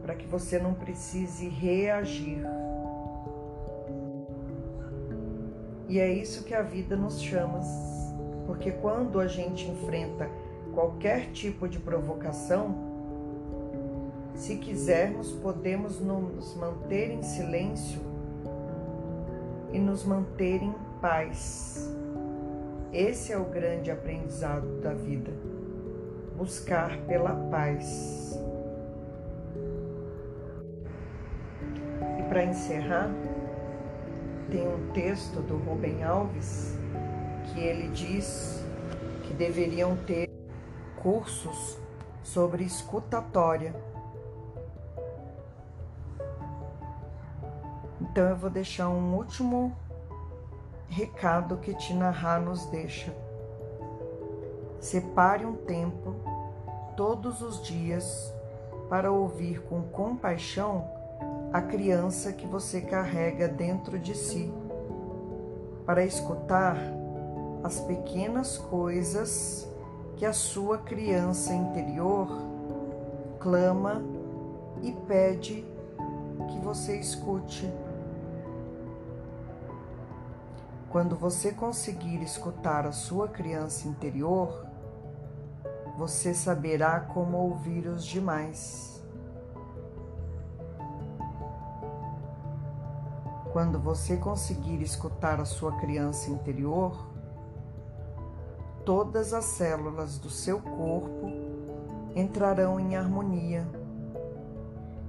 para 0.01 0.15
que 0.15 0.25
você 0.25 0.57
não 0.57 0.73
precise 0.73 1.49
reagir. 1.49 2.41
E 5.89 5.99
é 5.99 6.09
isso 6.09 6.45
que 6.45 6.55
a 6.55 6.61
vida 6.61 6.95
nos 6.95 7.21
chama, 7.21 7.59
porque 8.47 8.71
quando 8.71 9.19
a 9.19 9.27
gente 9.27 9.69
enfrenta 9.69 10.29
qualquer 10.73 11.31
tipo 11.31 11.67
de 11.67 11.77
provocação, 11.77 12.73
se 14.33 14.55
quisermos, 14.55 15.33
podemos 15.33 15.99
nos 15.99 16.55
manter 16.55 17.11
em 17.11 17.21
silêncio 17.21 18.12
e 19.73 19.79
nos 19.79 20.05
manter 20.05 20.63
em 20.63 20.73
paz. 21.01 21.93
Esse 22.93 23.33
é 23.33 23.37
o 23.37 23.43
grande 23.43 23.91
aprendizado 23.91 24.79
da 24.79 24.93
vida. 24.93 25.33
Buscar 26.37 26.97
pela 27.07 27.35
paz. 27.51 28.41
para 32.33 32.45
encerrar, 32.45 33.11
tem 34.49 34.67
um 34.67 34.91
texto 34.91 35.39
do 35.39 35.55
Rubem 35.55 36.03
Alves 36.03 36.75
que 37.45 37.59
ele 37.59 37.89
diz 37.89 38.65
que 39.21 39.35
deveriam 39.35 39.95
ter 39.97 40.27
cursos 40.95 41.77
sobre 42.23 42.63
escutatória. 42.63 43.75
Então 48.13 48.29
eu 48.29 48.35
vou 48.35 48.51
deixar 48.51 48.89
um 48.89 49.15
último 49.15 49.75
recado 50.87 51.57
que 51.57 51.73
Tinahá 51.73 52.37
nos 52.37 52.63
deixa. 52.67 53.11
Separe 54.79 55.47
um 55.47 55.55
tempo 55.55 56.13
todos 56.95 57.41
os 57.41 57.59
dias 57.63 58.31
para 58.87 59.11
ouvir 59.11 59.63
com 59.63 59.81
compaixão 59.81 60.87
a 61.51 61.59
criança 61.59 62.31
que 62.31 62.45
você 62.45 62.81
carrega 62.81 63.47
dentro 63.47 63.97
de 63.97 64.15
si, 64.15 64.53
para 65.83 66.05
escutar 66.05 66.77
as 67.63 67.79
pequenas 67.79 68.59
coisas 68.59 69.67
que 70.17 70.25
a 70.27 70.33
sua 70.33 70.77
criança 70.77 71.51
interior 71.51 72.27
clama 73.39 74.03
e 74.83 74.91
pede 74.91 75.65
que 76.51 76.59
você 76.59 76.95
escute. 76.99 77.67
Quando 80.93 81.15
você 81.15 81.51
conseguir 81.51 82.21
escutar 82.21 82.85
a 82.85 82.91
sua 82.91 83.27
criança 83.27 83.87
interior, 83.87 84.63
você 85.97 86.35
saberá 86.35 86.99
como 86.99 87.35
ouvir 87.35 87.87
os 87.87 88.05
demais. 88.05 89.03
Quando 93.51 93.79
você 93.79 94.17
conseguir 94.17 94.83
escutar 94.83 95.41
a 95.41 95.45
sua 95.45 95.71
criança 95.79 96.29
interior, 96.29 97.07
todas 98.85 99.33
as 99.33 99.45
células 99.45 100.19
do 100.19 100.29
seu 100.29 100.61
corpo 100.61 101.25
entrarão 102.15 102.79
em 102.79 102.95
harmonia 102.95 103.67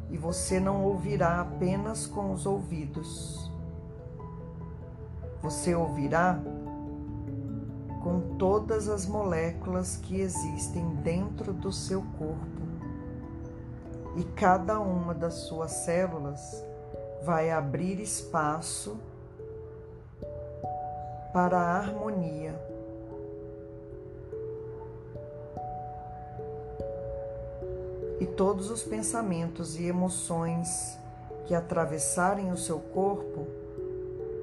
e 0.09 0.17
você 0.17 0.59
não 0.59 0.83
ouvirá 0.83 1.43
apenas 1.43 2.07
com 2.07 2.33
os 2.33 2.47
ouvidos. 2.47 3.54
Você 5.45 5.75
ouvirá 5.75 6.41
com 8.03 8.37
todas 8.39 8.89
as 8.89 9.05
moléculas 9.05 9.99
que 9.99 10.19
existem 10.19 10.89
dentro 11.03 11.53
do 11.53 11.71
seu 11.71 12.01
corpo 12.19 12.65
e 14.17 14.25
cada 14.25 14.81
uma 14.81 15.13
das 15.13 15.35
suas 15.35 15.71
células 15.71 16.65
vai 17.23 17.51
abrir 17.51 18.01
espaço 18.01 18.97
para 21.31 21.59
a 21.59 21.77
harmonia. 21.77 22.59
E 28.19 28.25
todos 28.25 28.71
os 28.71 28.83
pensamentos 28.83 29.79
e 29.79 29.85
emoções 29.85 30.97
que 31.45 31.55
atravessarem 31.55 32.51
o 32.51 32.57
seu 32.57 32.79
corpo 32.79 33.54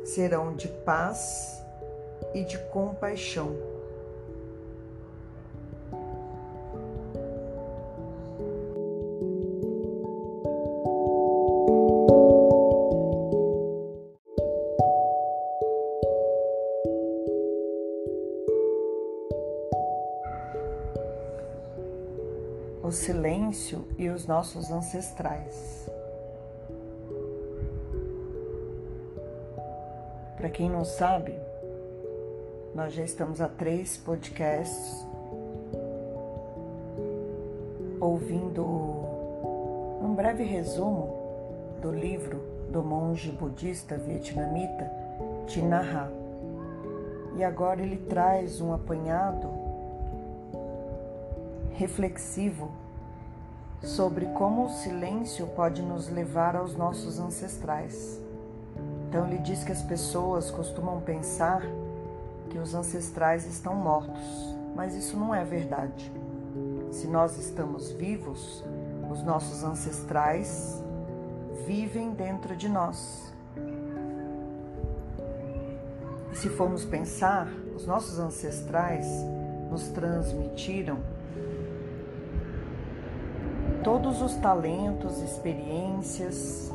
serão 0.03 0.55
de 0.55 0.67
paz 0.67 1.63
e 2.33 2.43
de 2.43 2.57
compaixão. 2.69 3.71
o 22.91 22.93
silêncio 22.93 23.87
e 23.97 24.09
os 24.09 24.27
nossos 24.27 24.69
ancestrais. 24.69 25.89
Para 30.41 30.49
quem 30.49 30.71
não 30.71 30.83
sabe, 30.83 31.39
nós 32.73 32.93
já 32.93 33.03
estamos 33.03 33.39
a 33.39 33.47
três 33.47 33.95
podcasts 33.95 35.05
ouvindo 37.99 38.65
um 38.65 40.15
breve 40.15 40.43
resumo 40.43 41.13
do 41.79 41.91
livro 41.91 42.41
do 42.71 42.81
monge 42.81 43.31
budista 43.31 43.95
vietnamita 43.97 44.89
Nhat 45.55 46.11
E 47.37 47.43
agora 47.43 47.83
ele 47.83 47.97
traz 47.97 48.59
um 48.61 48.73
apanhado 48.73 49.47
reflexivo 51.73 52.71
sobre 53.83 54.25
como 54.25 54.65
o 54.65 54.69
silêncio 54.69 55.45
pode 55.49 55.83
nos 55.83 56.09
levar 56.09 56.55
aos 56.55 56.75
nossos 56.75 57.19
ancestrais. 57.19 58.30
Então, 59.11 59.27
ele 59.27 59.39
diz 59.39 59.61
que 59.61 59.73
as 59.73 59.81
pessoas 59.81 60.49
costumam 60.49 61.01
pensar 61.01 61.61
que 62.49 62.57
os 62.57 62.73
ancestrais 62.73 63.45
estão 63.45 63.75
mortos, 63.75 64.55
mas 64.73 64.95
isso 64.95 65.17
não 65.17 65.35
é 65.35 65.43
verdade. 65.43 66.09
Se 66.93 67.07
nós 67.07 67.37
estamos 67.37 67.91
vivos, 67.91 68.63
os 69.11 69.21
nossos 69.21 69.65
ancestrais 69.65 70.81
vivem 71.67 72.11
dentro 72.11 72.55
de 72.55 72.69
nós. 72.69 73.33
E 76.31 76.37
se 76.37 76.47
formos 76.47 76.85
pensar, 76.85 77.49
os 77.75 77.85
nossos 77.85 78.17
ancestrais 78.17 79.05
nos 79.69 79.89
transmitiram 79.89 80.99
todos 83.83 84.21
os 84.21 84.35
talentos, 84.35 85.21
experiências, 85.21 86.71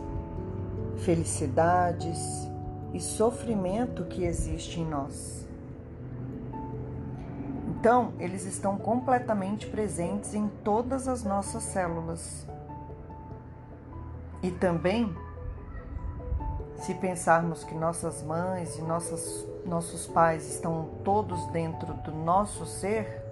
felicidades 1.07 2.51
e 2.93 2.99
sofrimento 3.01 4.07
que 4.07 4.25
existe 4.25 4.81
em 4.81 4.85
nós. 4.85 5.47
Então, 7.69 8.13
eles 8.19 8.45
estão 8.45 8.77
completamente 8.77 9.69
presentes 9.69 10.35
em 10.35 10.49
todas 10.65 11.07
as 11.07 11.23
nossas 11.23 11.63
células. 11.63 12.45
E 14.43 14.51
também, 14.51 15.17
se 16.79 16.93
pensarmos 16.95 17.63
que 17.63 17.75
nossas 17.77 18.25
mães 18.25 18.77
e 18.77 18.83
nossas, 18.83 19.47
nossos 19.65 20.09
pais 20.09 20.51
estão 20.55 20.91
todos 21.05 21.47
dentro 21.53 21.95
do 21.95 22.11
nosso 22.11 22.67
ser, 22.67 23.25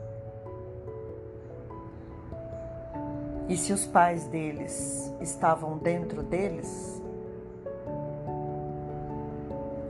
E 3.47 3.59
se 3.59 3.75
os 3.75 3.85
pais 3.85 4.25
deles 4.25 5.13
estavam 5.21 5.77
dentro 5.77 6.23
deles, 6.23 7.04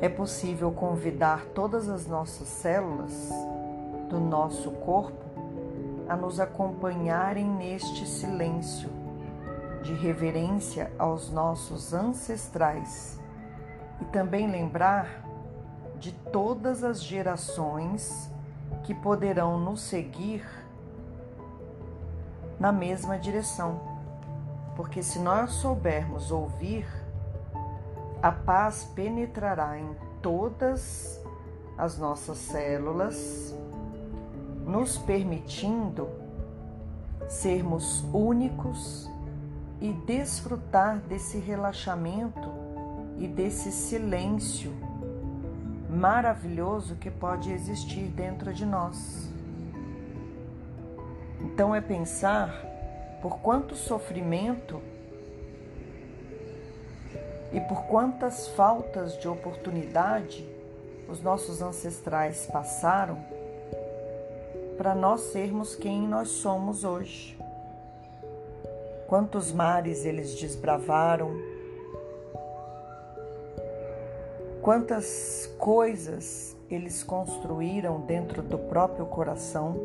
é 0.05 0.09
possível 0.11 0.71
convidar 0.71 1.47
todas 1.55 1.89
as 1.89 2.07
nossas 2.07 2.47
células 2.47 3.31
do 4.11 4.21
nosso 4.21 4.71
corpo 4.71 5.25
a 6.07 6.15
nos 6.15 6.39
acompanharem 6.39 7.47
neste 7.47 8.07
silêncio 8.07 8.91
de 9.83 9.95
reverência 9.95 10.93
aos 10.99 11.31
nossos 11.31 11.95
ancestrais 11.95 13.19
e 13.99 14.05
também 14.05 14.47
lembrar 14.47 15.25
de 15.99 16.13
todas 16.13 16.85
as 16.85 17.03
gerações 17.03 18.31
que 18.83 18.95
poderão 18.95 19.59
nos 19.59 19.81
seguir 19.81 20.47
na 22.61 22.71
mesma 22.71 23.19
direção. 23.19 23.81
Porque 24.77 25.03
se 25.03 25.19
nós 25.19 25.53
soubermos 25.53 26.31
ouvir, 26.31 27.04
a 28.25 28.33
paz 28.33 28.85
penetrará 28.95 29.79
em 29.79 29.95
todas 30.23 31.23
as 31.77 31.99
nossas 31.99 32.39
células, 32.39 33.55
nos 34.65 34.97
permitindo 34.97 36.09
sermos 37.29 38.03
únicos 38.15 39.11
e 39.79 39.93
desfrutar 39.93 41.01
desse 41.01 41.37
relaxamento 41.37 42.49
e 43.19 43.29
desse 43.29 43.71
silêncio 43.71 44.73
maravilhoso 45.91 46.95
que 46.95 47.11
pode 47.11 47.53
existir 47.53 48.07
dentro 48.07 48.55
de 48.55 48.65
nós. 48.65 49.31
Então 51.43 51.75
é 51.75 51.81
pensar 51.83 52.49
por 53.21 53.41
quanto 53.41 53.75
sofrimento 53.75 54.81
e 57.55 57.61
por 57.61 57.85
quantas 57.85 58.49
faltas 58.49 59.17
de 59.19 59.29
oportunidade 59.29 60.45
os 61.09 61.23
nossos 61.23 61.63
ancestrais 61.63 62.47
passaram 62.47 63.17
para 64.77 64.93
nós 64.93 65.21
sermos 65.21 65.77
quem 65.77 66.03
nós 66.09 66.29
somos 66.31 66.83
hoje. 66.83 67.39
Quantos 69.07 69.53
mares 69.53 70.05
eles 70.05 70.35
desbravaram, 70.35 71.31
quantas 74.61 75.49
coisas 75.57 76.57
eles 76.69 77.05
construíram 77.05 78.01
dentro 78.01 78.43
do 78.43 78.59
próprio 78.59 79.07
coração. 79.07 79.79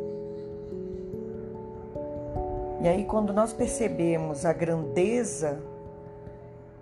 E 2.82 2.88
aí, 2.88 3.04
quando 3.04 3.32
nós 3.34 3.54
percebemos 3.54 4.46
a 4.46 4.54
grandeza 4.54 5.62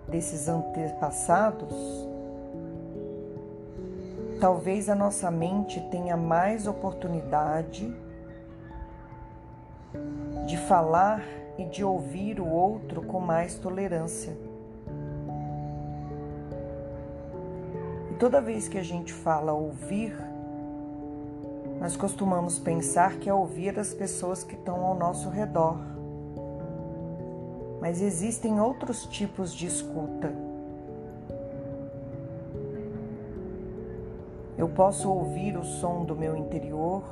desses 0.08 0.48
antepassados, 0.48 1.74
talvez 4.40 4.88
a 4.88 4.94
nossa 4.94 5.30
mente 5.30 5.80
tenha 5.90 6.16
mais 6.16 6.66
oportunidade 6.66 7.94
de 10.46 10.56
falar 10.56 11.22
e 11.58 11.64
de 11.64 11.84
ouvir 11.84 12.40
o 12.40 12.46
outro 12.46 13.02
com 13.02 13.20
mais 13.20 13.58
tolerância. 13.58 14.36
E 18.10 18.14
toda 18.14 18.40
vez 18.40 18.68
que 18.68 18.78
a 18.78 18.82
gente 18.82 19.12
fala 19.12 19.52
ouvir, 19.52 20.16
nós 21.80 21.96
costumamos 21.96 22.58
pensar 22.58 23.18
que 23.18 23.28
é 23.28 23.34
ouvir 23.34 23.78
as 23.78 23.92
pessoas 23.92 24.42
que 24.42 24.54
estão 24.54 24.84
ao 24.84 24.94
nosso 24.94 25.28
redor. 25.28 25.97
Mas 27.88 28.02
existem 28.02 28.60
outros 28.60 29.06
tipos 29.06 29.50
de 29.50 29.64
escuta. 29.64 30.30
Eu 34.58 34.68
posso 34.68 35.10
ouvir 35.10 35.56
o 35.56 35.64
som 35.64 36.04
do 36.04 36.14
meu 36.14 36.36
interior 36.36 37.02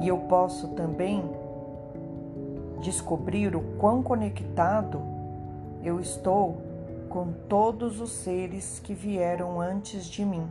e 0.00 0.08
eu 0.08 0.16
posso 0.16 0.68
também 0.68 1.30
descobrir 2.80 3.54
o 3.54 3.60
quão 3.76 4.02
conectado 4.02 5.02
eu 5.82 6.00
estou 6.00 6.56
com 7.10 7.34
todos 7.50 8.00
os 8.00 8.12
seres 8.12 8.80
que 8.80 8.94
vieram 8.94 9.60
antes 9.60 10.06
de 10.06 10.24
mim 10.24 10.48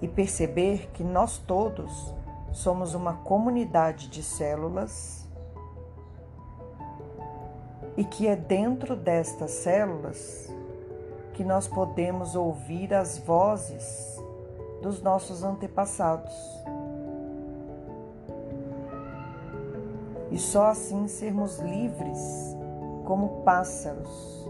e 0.00 0.06
perceber 0.06 0.88
que 0.92 1.02
nós 1.02 1.36
todos 1.36 2.14
somos 2.52 2.94
uma 2.94 3.14
comunidade 3.14 4.06
de 4.06 4.22
células 4.22 5.22
e 7.96 8.04
que 8.04 8.26
é 8.26 8.36
dentro 8.36 8.96
destas 8.96 9.50
células 9.50 10.52
que 11.34 11.44
nós 11.44 11.66
podemos 11.66 12.34
ouvir 12.34 12.92
as 12.92 13.18
vozes 13.18 14.16
dos 14.80 15.02
nossos 15.02 15.42
antepassados. 15.42 16.34
E 20.30 20.38
só 20.38 20.68
assim 20.68 21.06
sermos 21.08 21.58
livres 21.58 22.56
como 23.04 23.42
pássaros, 23.42 24.48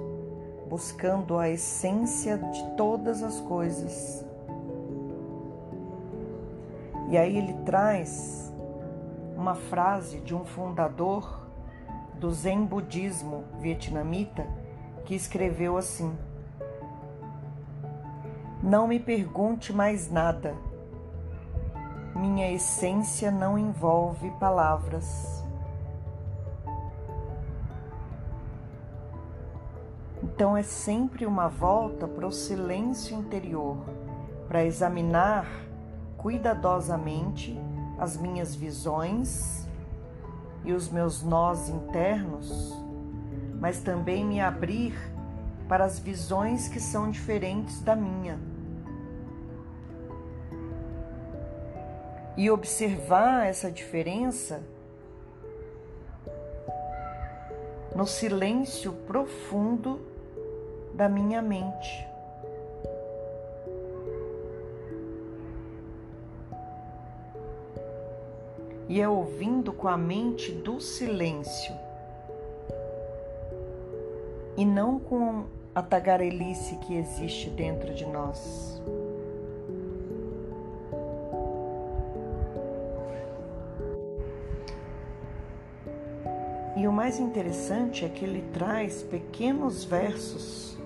buscando 0.69 1.39
a 1.39 1.49
essência 1.49 2.39
de 2.39 2.65
todas 2.77 3.23
as 3.23 3.41
coisas 3.41 4.25
e 7.13 7.19
aí 7.19 7.37
ele 7.37 7.53
traz 7.67 8.51
uma 9.37 9.55
frase 9.55 10.19
de 10.21 10.35
um 10.35 10.47
fundador 10.47 11.42
do 12.23 12.31
Zen 12.31 12.65
budismo 12.65 13.43
vietnamita 13.59 14.47
que 15.05 15.13
escreveu 15.13 15.77
assim: 15.77 16.17
Não 18.63 18.87
me 18.87 19.01
pergunte 19.01 19.73
mais 19.73 20.09
nada. 20.09 20.55
Minha 22.15 22.49
essência 22.53 23.29
não 23.33 23.59
envolve 23.59 24.31
palavras. 24.39 25.43
Então 30.23 30.57
é 30.57 30.63
sempre 30.63 31.27
uma 31.27 31.49
volta 31.49 32.07
para 32.07 32.25
o 32.25 32.31
silêncio 32.31 33.19
interior, 33.19 33.79
para 34.47 34.65
examinar 34.65 35.45
cuidadosamente 36.17 37.59
as 37.99 38.17
minhas 38.17 38.55
visões 38.55 39.62
e 40.65 40.73
os 40.73 40.89
meus 40.89 41.23
nós 41.23 41.69
internos, 41.69 42.73
mas 43.59 43.81
também 43.81 44.25
me 44.25 44.41
abrir 44.41 44.95
para 45.69 45.85
as 45.85 45.99
visões 45.99 46.69
que 46.69 46.79
são 46.79 47.11
diferentes 47.11 47.81
da 47.81 47.97
minha. 47.97 48.39
E 52.37 52.51
observar 52.51 53.47
essa 53.47 53.71
diferença 53.71 54.63
no 57.95 58.07
silêncio 58.07 58.93
profundo 59.07 60.01
da 60.95 61.09
minha 61.09 61.43
mente. 61.43 62.12
E 68.93 69.01
é 69.01 69.09
ouvindo 69.09 69.73
com 69.73 69.89
a 69.89 69.97
mente 69.97 70.53
do 70.53 70.79
silêncio 70.79 71.75
e 74.55 74.67
não 74.67 74.99
com 75.01 75.45
a 75.75 75.81
tagarelice 75.81 76.77
que 76.77 76.95
existe 76.99 77.49
dentro 77.49 77.95
de 77.95 78.05
nós. 78.05 78.83
E 86.77 86.87
o 86.87 86.93
mais 86.93 87.19
interessante 87.19 88.05
é 88.05 88.11
que 88.11 88.27
ele 88.27 88.45
traz 88.53 89.03
pequenos 89.03 89.85
versos 89.85 90.77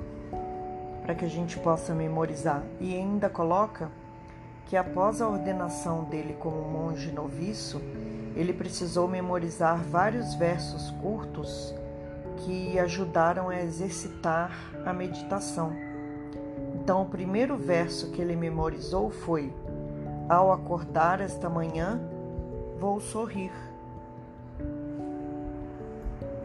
para 1.02 1.12
que 1.16 1.24
a 1.24 1.28
gente 1.28 1.58
possa 1.58 1.92
memorizar 1.92 2.62
e 2.78 2.94
ainda 2.94 3.28
coloca 3.28 3.90
que 4.66 4.76
após 4.76 5.22
a 5.22 5.28
ordenação 5.28 6.04
dele 6.04 6.36
como 6.40 6.60
monge 6.62 7.12
noviço, 7.12 7.80
ele 8.34 8.52
precisou 8.52 9.08
memorizar 9.08 9.82
vários 9.82 10.34
versos 10.34 10.90
curtos 11.02 11.74
que 12.38 12.78
ajudaram 12.78 13.48
a 13.48 13.60
exercitar 13.62 14.52
a 14.84 14.92
meditação. 14.92 15.72
Então, 16.74 17.02
o 17.02 17.06
primeiro 17.06 17.56
verso 17.56 18.10
que 18.10 18.20
ele 18.20 18.36
memorizou 18.36 19.10
foi: 19.10 19.52
Ao 20.28 20.52
acordar 20.52 21.20
esta 21.20 21.48
manhã, 21.48 22.00
vou 22.78 23.00
sorrir, 23.00 23.52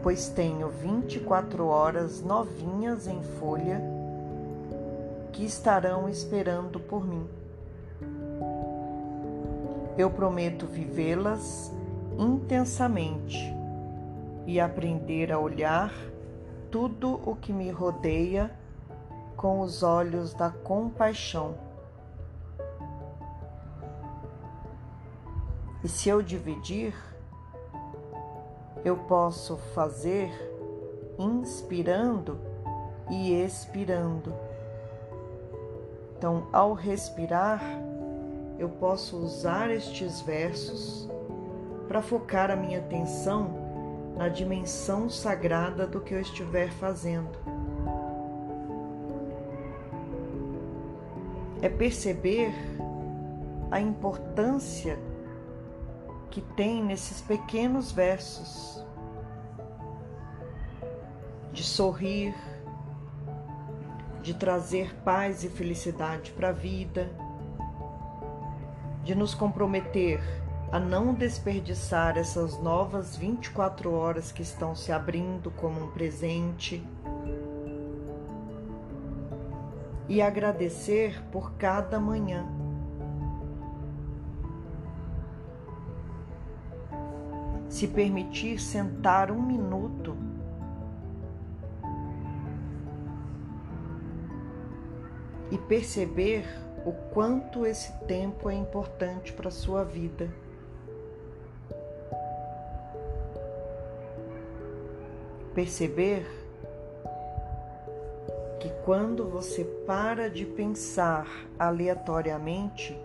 pois 0.02 0.28
tenho 0.28 0.68
24 0.68 1.66
horas 1.66 2.22
novinhas 2.22 3.06
em 3.06 3.22
folha 3.22 3.80
que 5.32 5.44
estarão 5.44 6.08
esperando 6.08 6.80
por 6.80 7.06
mim. 7.06 7.41
Eu 9.96 10.10
prometo 10.10 10.66
vivê-las 10.66 11.72
intensamente 12.18 13.54
e 14.46 14.58
aprender 14.58 15.30
a 15.30 15.38
olhar 15.38 15.92
tudo 16.70 17.20
o 17.26 17.36
que 17.36 17.52
me 17.52 17.70
rodeia 17.70 18.50
com 19.36 19.60
os 19.60 19.82
olhos 19.82 20.32
da 20.32 20.50
compaixão. 20.50 21.54
E 25.84 25.88
se 25.88 26.08
eu 26.08 26.22
dividir, 26.22 26.94
eu 28.84 28.96
posso 28.96 29.56
fazer 29.74 30.30
inspirando 31.18 32.38
e 33.10 33.32
expirando. 33.32 34.32
Então, 36.16 36.46
ao 36.52 36.72
respirar, 36.72 37.60
eu 38.58 38.68
posso 38.68 39.16
usar 39.16 39.70
estes 39.70 40.20
versos 40.20 41.08
para 41.88 42.00
focar 42.00 42.50
a 42.50 42.56
minha 42.56 42.78
atenção 42.78 43.62
na 44.16 44.28
dimensão 44.28 45.08
sagrada 45.08 45.86
do 45.86 46.00
que 46.00 46.14
eu 46.14 46.20
estiver 46.20 46.70
fazendo. 46.70 47.30
É 51.60 51.68
perceber 51.68 52.52
a 53.70 53.80
importância 53.80 54.98
que 56.30 56.40
tem 56.40 56.82
nesses 56.82 57.20
pequenos 57.20 57.92
versos 57.92 58.84
de 61.52 61.62
sorrir, 61.62 62.34
de 64.22 64.34
trazer 64.34 64.94
paz 65.04 65.44
e 65.44 65.48
felicidade 65.48 66.32
para 66.32 66.48
a 66.48 66.52
vida 66.52 67.10
de 69.04 69.14
nos 69.14 69.34
comprometer 69.34 70.20
a 70.70 70.78
não 70.78 71.12
desperdiçar 71.12 72.16
essas 72.16 72.58
novas 72.62 73.16
24 73.16 73.92
horas 73.92 74.32
que 74.32 74.42
estão 74.42 74.74
se 74.74 74.90
abrindo 74.90 75.50
como 75.50 75.84
um 75.84 75.90
presente 75.90 76.82
e 80.08 80.22
agradecer 80.22 81.22
por 81.30 81.52
cada 81.54 82.00
manhã. 82.00 82.46
Se 87.68 87.88
permitir 87.88 88.58
sentar 88.58 89.30
um 89.30 89.42
minuto 89.42 90.16
perceber 95.72 96.44
o 96.84 96.92
quanto 97.12 97.64
esse 97.64 97.92
tempo 98.06 98.50
é 98.50 98.54
importante 98.54 99.32
para 99.32 99.48
a 99.48 99.52
sua 99.52 99.84
vida. 99.84 100.28
Perceber 105.54 106.26
que 108.58 108.70
quando 108.84 109.28
você 109.28 109.64
para 109.86 110.30
de 110.30 110.46
pensar 110.46 111.26
aleatoriamente 111.58 112.98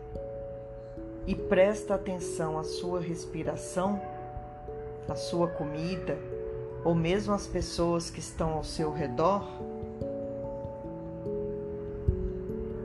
e 1.26 1.36
presta 1.36 1.96
atenção 1.96 2.58
à 2.58 2.64
sua 2.64 3.02
respiração, 3.02 4.02
à 5.10 5.16
sua 5.16 5.48
comida, 5.48 6.18
ou 6.86 6.96
mesmo 6.96 7.34
às 7.34 7.46
pessoas 7.46 8.10
que 8.10 8.20
estão 8.20 8.54
ao 8.54 8.64
seu 8.64 8.94
redor, 8.94 9.46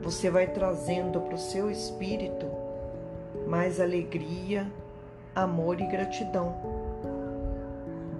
você 0.03 0.29
vai 0.29 0.47
trazendo 0.47 1.21
para 1.21 1.35
o 1.35 1.39
seu 1.39 1.71
espírito 1.71 2.45
mais 3.47 3.79
alegria, 3.79 4.69
amor 5.33 5.79
e 5.79 5.87
gratidão. 5.87 6.55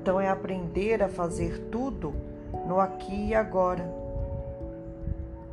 Então 0.01 0.19
é 0.19 0.29
aprender 0.29 1.03
a 1.03 1.09
fazer 1.09 1.59
tudo 1.69 2.13
no 2.65 2.79
aqui 2.79 3.27
e 3.27 3.35
agora. 3.35 3.83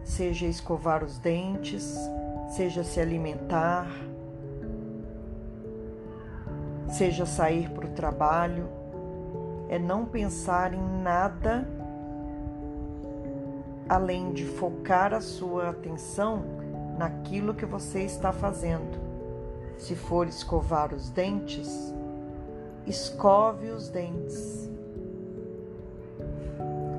Seja 0.04 0.46
escovar 0.46 1.02
os 1.02 1.18
dentes, 1.18 1.98
seja 2.48 2.84
se 2.84 3.00
alimentar, 3.00 3.90
seja 6.88 7.26
sair 7.26 7.70
para 7.70 7.86
o 7.86 7.90
trabalho, 7.90 8.68
é 9.68 9.78
não 9.78 10.04
pensar 10.04 10.74
em 10.74 11.02
nada 11.02 11.66
além 13.90 14.32
de 14.32 14.44
focar 14.44 15.12
a 15.12 15.20
sua 15.20 15.70
atenção 15.70 16.44
naquilo 16.96 17.52
que 17.52 17.66
você 17.66 18.04
está 18.04 18.32
fazendo. 18.32 18.96
Se 19.76 19.96
for 19.96 20.28
escovar 20.28 20.94
os 20.94 21.10
dentes, 21.10 21.92
escove 22.86 23.68
os 23.70 23.88
dentes. 23.88 24.70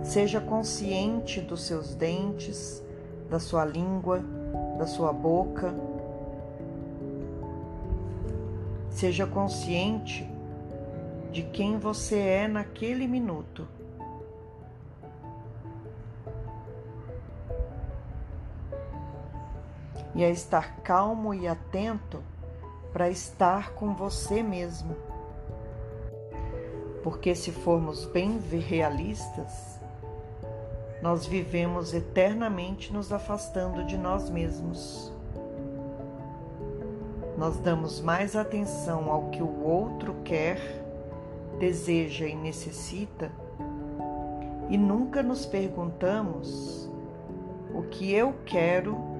Seja 0.04 0.42
consciente 0.42 1.40
dos 1.40 1.62
seus 1.62 1.96
dentes, 1.96 2.84
da 3.30 3.40
sua 3.40 3.64
língua, 3.64 4.22
da 4.78 4.86
sua 4.86 5.14
boca. 5.14 5.74
Seja 8.90 9.26
consciente 9.26 10.30
de 11.32 11.44
quem 11.44 11.80
você 11.80 12.20
é 12.20 12.48
naquele 12.50 13.08
minuto. 13.08 13.66
E 20.14 20.24
a 20.24 20.30
estar 20.30 20.78
calmo 20.82 21.34
e 21.34 21.48
atento 21.48 22.22
para 22.92 23.10
estar 23.10 23.74
com 23.74 23.94
você 23.94 24.44
mesmo. 24.44 24.96
Porque 27.04 27.34
se 27.34 27.52
formos 27.52 28.06
bem 28.06 28.38
realistas, 28.40 29.80
nós 31.02 31.26
vivemos 31.26 31.94
eternamente 31.94 32.94
nos 32.94 33.12
afastando 33.12 33.84
de 33.86 33.98
nós 33.98 34.30
mesmos. 34.30 35.12
Nós 37.38 37.58
damos 37.58 38.00
mais 38.00 38.36
atenção 38.36 39.10
ao 39.10 39.30
que 39.30 39.42
o 39.42 39.64
outro 39.64 40.16
quer, 40.24 40.60
deseja 41.58 42.28
e 42.28 42.36
necessita, 42.36 43.32
e 44.70 44.78
nunca 44.78 45.24
nos 45.24 45.46
perguntamos 45.46 46.90
o 47.74 47.82
que 47.84 48.14
eu 48.14 48.36
quero 48.46 49.11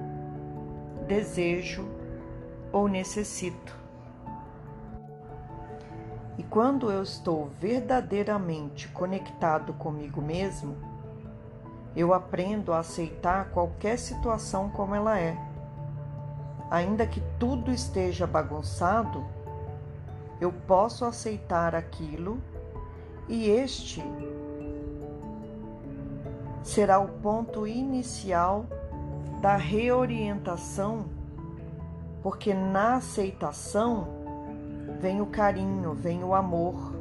desejo 1.02 1.86
ou 2.72 2.88
necessito. 2.88 3.76
E 6.38 6.42
quando 6.42 6.90
eu 6.90 7.02
estou 7.02 7.50
verdadeiramente 7.60 8.88
conectado 8.88 9.72
comigo 9.74 10.22
mesmo, 10.22 10.76
eu 11.94 12.14
aprendo 12.14 12.72
a 12.72 12.78
aceitar 12.78 13.50
qualquer 13.50 13.98
situação 13.98 14.70
como 14.70 14.94
ela 14.94 15.18
é. 15.18 15.36
Ainda 16.70 17.06
que 17.06 17.22
tudo 17.38 17.70
esteja 17.70 18.26
bagunçado, 18.26 19.22
eu 20.40 20.50
posso 20.66 21.04
aceitar 21.04 21.74
aquilo 21.74 22.40
e 23.28 23.48
este 23.50 24.02
será 26.62 26.98
o 26.98 27.08
ponto 27.08 27.66
inicial 27.66 28.66
da 29.42 29.56
reorientação, 29.56 31.06
porque 32.22 32.54
na 32.54 32.94
aceitação 32.94 34.06
vem 35.00 35.20
o 35.20 35.26
carinho, 35.26 35.94
vem 35.94 36.22
o 36.22 36.32
amor. 36.32 36.94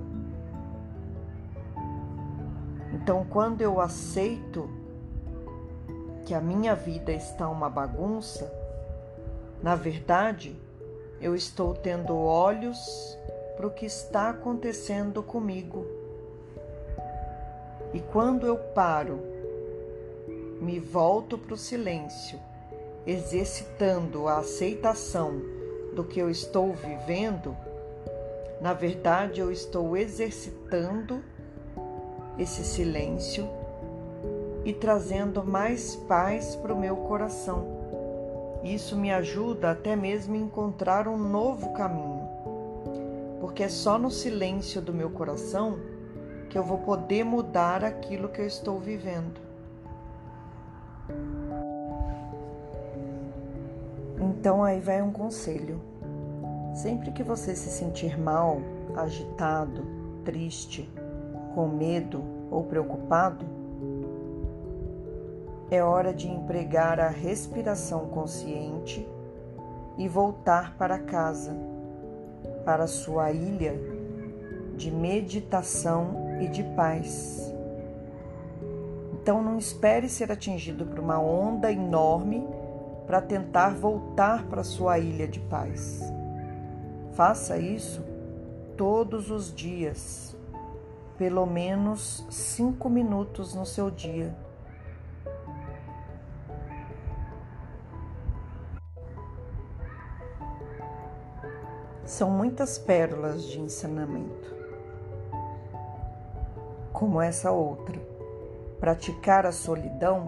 Então, 2.96 3.24
quando 3.30 3.62
eu 3.62 3.80
aceito 3.80 4.68
que 6.26 6.34
a 6.34 6.42
minha 6.42 6.74
vida 6.74 7.12
está 7.12 7.48
uma 7.48 7.70
bagunça, 7.70 8.52
na 9.62 9.76
verdade, 9.76 10.60
eu 11.22 11.36
estou 11.36 11.76
tendo 11.76 12.18
olhos 12.18 13.16
para 13.56 13.68
o 13.68 13.72
que 13.72 13.86
está 13.86 14.32
acontecendo 14.32 15.22
comigo. 15.22 15.86
E 17.94 18.00
quando 18.00 18.48
eu 18.48 18.58
paro 18.58 19.31
me 20.62 20.80
volto 20.80 21.40
para 21.40 21.56
o 21.56 21.58
silêncio, 21.58 22.40
exercitando 23.08 24.28
a 24.28 24.38
aceitação 24.38 25.42
do 25.96 26.04
que 26.04 26.20
eu 26.20 26.30
estou 26.30 26.72
vivendo, 26.72 27.58
na 28.62 28.72
verdade 28.72 29.42
eu 29.42 29.52
estou 29.52 29.98
exercitando 29.98 31.24
esse 32.38 32.64
silêncio 32.64 33.50
e 34.64 34.72
trazendo 34.72 35.44
mais 35.44 35.96
paz 35.96 36.56
para 36.56 36.76
o 36.76 36.80
meu 36.80 36.96
coração. 36.96 38.62
Isso 38.64 38.96
me 38.96 39.12
ajuda 39.12 39.72
até 39.72 39.96
mesmo 39.96 40.36
a 40.36 40.38
encontrar 40.38 41.08
um 41.08 41.18
novo 41.18 41.74
caminho, 41.74 42.30
porque 43.40 43.64
é 43.64 43.70
só 43.70 43.98
no 43.98 44.12
silêncio 44.12 44.80
do 44.80 44.94
meu 44.94 45.10
coração 45.10 45.80
que 46.52 46.58
eu 46.58 46.64
vou 46.64 46.78
poder 46.78 47.24
mudar 47.24 47.84
aquilo 47.84 48.30
que 48.30 48.42
eu 48.42 48.46
estou 48.46 48.78
vivendo. 48.78 49.51
Então 54.20 54.64
aí 54.64 54.80
vai 54.80 55.02
um 55.02 55.12
conselho. 55.12 55.82
Sempre 56.74 57.12
que 57.12 57.24
você 57.24 57.56
se 57.56 57.70
sentir 57.70 58.20
mal, 58.20 58.60
agitado, 58.96 59.86
triste, 60.24 60.90
com 61.54 61.68
medo 61.68 62.24
ou 62.50 62.64
preocupado, 62.64 63.46
é 65.70 65.84
hora 65.84 66.14
de 66.14 66.28
empregar 66.28 67.00
a 67.00 67.08
respiração 67.08 68.08
consciente 68.08 69.08
e 69.98 70.08
voltar 70.08 70.76
para 70.78 71.00
casa, 71.00 71.56
para 72.66 72.88
sua 72.88 73.32
ilha 73.32 73.76
de 74.76 74.92
meditação 74.92 76.40
e 76.42 76.48
de 76.48 76.64
paz. 76.76 77.51
Então 79.22 79.44
não 79.44 79.60
espere 79.60 80.10
ser 80.10 80.32
atingido 80.32 80.84
por 80.84 81.00
uma 81.00 81.22
onda 81.22 81.72
enorme 81.72 82.44
para 83.06 83.22
tentar 83.22 83.76
voltar 83.76 84.48
para 84.48 84.64
sua 84.64 84.98
ilha 84.98 85.28
de 85.28 85.40
paz. 85.42 86.02
Faça 87.14 87.60
isso 87.60 88.04
todos 88.76 89.30
os 89.30 89.54
dias, 89.54 90.36
pelo 91.20 91.46
menos 91.46 92.26
cinco 92.32 92.90
minutos 92.90 93.54
no 93.54 93.64
seu 93.64 93.92
dia. 93.92 94.36
São 102.04 102.32
muitas 102.32 102.80
pérolas 102.80 103.44
de 103.44 103.60
ensinamento, 103.60 104.52
como 106.92 107.22
essa 107.22 107.52
outra. 107.52 108.11
Praticar 108.82 109.46
a 109.46 109.52
solidão 109.52 110.26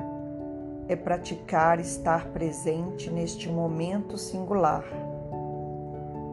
é 0.88 0.96
praticar 0.96 1.80
estar 1.80 2.28
presente 2.28 3.10
neste 3.10 3.50
momento 3.50 4.16
singular, 4.16 4.84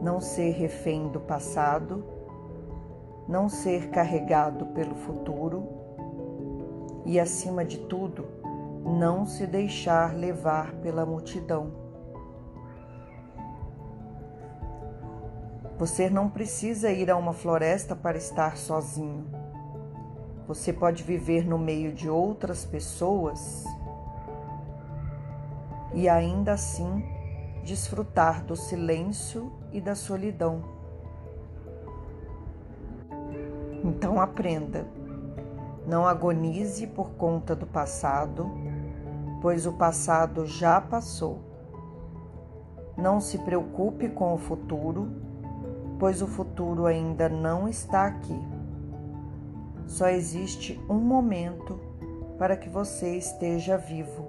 não 0.02 0.20
ser 0.20 0.50
refém 0.50 1.08
do 1.08 1.18
passado, 1.18 2.04
não 3.26 3.48
ser 3.48 3.88
carregado 3.88 4.66
pelo 4.66 4.94
futuro 4.96 5.66
e, 7.06 7.18
acima 7.18 7.64
de 7.64 7.78
tudo, 7.78 8.26
não 8.84 9.24
se 9.24 9.46
deixar 9.46 10.14
levar 10.14 10.74
pela 10.74 11.06
multidão. 11.06 11.72
Você 15.78 16.10
não 16.10 16.28
precisa 16.28 16.90
ir 16.92 17.10
a 17.10 17.16
uma 17.16 17.32
floresta 17.32 17.96
para 17.96 18.18
estar 18.18 18.58
sozinho. 18.58 19.39
Você 20.50 20.72
pode 20.72 21.04
viver 21.04 21.46
no 21.46 21.56
meio 21.56 21.92
de 21.92 22.10
outras 22.10 22.64
pessoas 22.64 23.64
e 25.94 26.08
ainda 26.08 26.54
assim 26.54 27.04
desfrutar 27.62 28.44
do 28.44 28.56
silêncio 28.56 29.52
e 29.70 29.80
da 29.80 29.94
solidão. 29.94 30.64
Então 33.84 34.20
aprenda, 34.20 34.88
não 35.86 36.04
agonize 36.04 36.84
por 36.84 37.10
conta 37.10 37.54
do 37.54 37.68
passado, 37.68 38.50
pois 39.40 39.66
o 39.66 39.74
passado 39.74 40.46
já 40.46 40.80
passou. 40.80 41.38
Não 42.96 43.20
se 43.20 43.38
preocupe 43.38 44.08
com 44.08 44.34
o 44.34 44.38
futuro, 44.38 45.12
pois 45.96 46.20
o 46.20 46.26
futuro 46.26 46.86
ainda 46.86 47.28
não 47.28 47.68
está 47.68 48.04
aqui. 48.04 48.49
Só 49.90 50.08
existe 50.08 50.80
um 50.88 50.94
momento 50.94 51.78
para 52.38 52.56
que 52.56 52.68
você 52.68 53.16
esteja 53.16 53.76
vivo, 53.76 54.24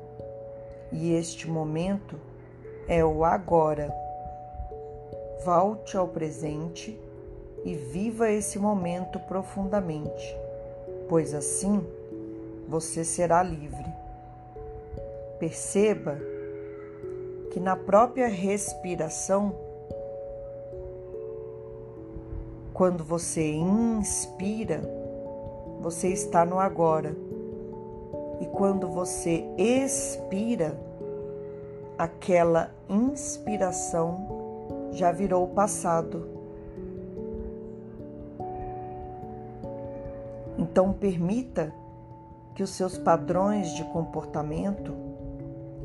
e 0.91 1.14
este 1.14 1.47
momento 1.47 2.20
é 2.88 3.05
o 3.05 3.24
agora. 3.24 3.93
Volte 5.45 5.95
ao 5.95 6.07
presente 6.07 6.99
e 7.64 7.76
viva 7.76 8.32
esse 8.32 8.57
momento 8.57 9.20
profundamente, 9.20 10.36
pois 11.07 11.32
assim 11.32 11.86
você 12.68 13.03
será 13.03 13.43
livre. 13.43 13.86
Perceba 15.39 16.18
que 17.51 17.59
na 17.59 17.76
própria 17.76 18.28
respiração, 18.28 19.55
quando 22.74 23.03
você 23.03 23.51
inspira, 23.51 25.01
você 25.82 26.09
está 26.09 26.45
no 26.45 26.59
agora. 26.59 27.15
E 28.39 28.45
quando 28.45 28.88
você 28.88 29.43
expira, 29.57 30.79
aquela 31.97 32.71
inspiração 32.88 34.89
já 34.91 35.11
virou 35.11 35.47
passado. 35.47 36.27
Então, 40.57 40.93
permita 40.93 41.73
que 42.53 42.61
os 42.61 42.69
seus 42.69 42.97
padrões 42.97 43.73
de 43.73 43.84
comportamento, 43.86 44.93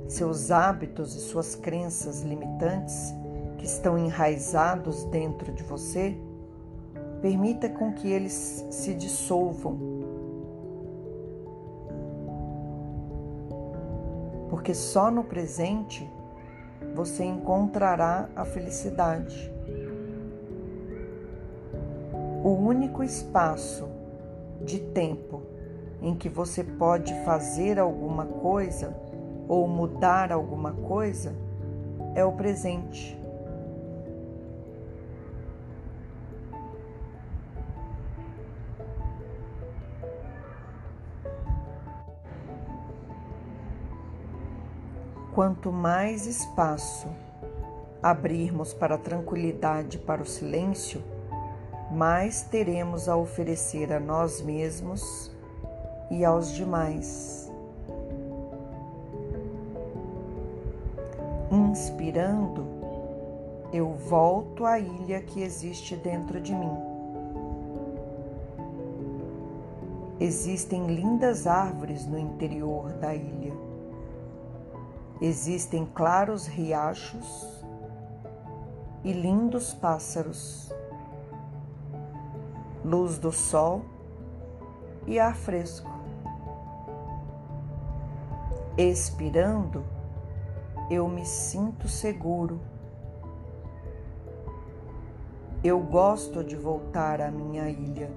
seus 0.09 0.51
hábitos 0.51 1.15
e 1.15 1.21
suas 1.21 1.55
crenças 1.55 2.23
limitantes 2.23 3.15
que 3.57 3.65
estão 3.65 3.97
enraizados 3.97 5.05
dentro 5.05 5.53
de 5.53 5.63
você, 5.63 6.17
permita 7.27 7.69
com 7.69 7.93
que 7.93 8.09
eles 8.09 8.65
se 8.71 8.95
dissolvam 8.95 9.77
porque 14.49 14.73
só 14.73 15.11
no 15.11 15.25
presente 15.25 16.09
você 16.95 17.25
encontrará 17.25 18.29
a 18.37 18.45
felicidade. 18.45 19.53
O 22.45 22.51
único 22.51 23.03
espaço 23.03 23.89
de 24.65 24.79
tempo 24.79 25.43
em 26.01 26.15
que 26.15 26.29
você 26.29 26.63
pode 26.63 27.13
fazer 27.25 27.81
alguma 27.81 28.25
coisa 28.25 28.97
ou 29.49 29.67
mudar 29.67 30.31
alguma 30.31 30.75
coisa 30.75 31.35
é 32.15 32.25
o 32.25 32.31
presente. 32.31 33.19
Quanto 45.37 45.71
mais 45.71 46.25
espaço 46.25 47.07
abrirmos 48.03 48.73
para 48.73 48.95
a 48.95 48.99
tranquilidade, 48.99 49.99
para 49.99 50.23
o 50.23 50.25
silêncio, 50.25 51.05
mais 51.91 52.41
teremos 52.41 53.07
a 53.07 53.19
oferecer 53.19 53.93
a 53.93 54.01
nós 54.01 54.41
mesmos 54.41 55.31
e 56.11 56.25
aos 56.25 56.55
demais. 56.55 57.53
Inspirando, 61.51 62.65
eu 63.75 63.93
volto 63.93 64.65
à 64.65 64.79
ilha 64.79 65.21
que 65.21 65.43
existe 65.43 65.97
dentro 65.97 66.41
de 66.41 66.55
mim. 66.55 66.79
Existem 70.19 70.87
lindas 70.87 71.47
árvores 71.47 72.07
no 72.07 72.19
interior 72.19 72.91
da 72.95 73.15
ilha. 73.15 73.53
Existem 75.21 75.87
claros 75.87 76.47
riachos 76.47 77.65
e 79.03 79.13
lindos 79.13 79.73
pássaros, 79.73 80.71
luz 82.85 83.17
do 83.17 83.33
sol 83.33 83.83
e 85.07 85.19
ar 85.19 85.35
fresco. 85.35 85.91
Expirando, 88.77 89.83
eu 90.91 91.09
me 91.09 91.25
sinto 91.25 91.89
seguro. 91.89 92.61
Eu 95.65 95.81
gosto 95.81 96.45
de 96.45 96.57
voltar 96.57 97.23
à 97.23 97.31
minha 97.31 97.71
ilha. 97.71 98.11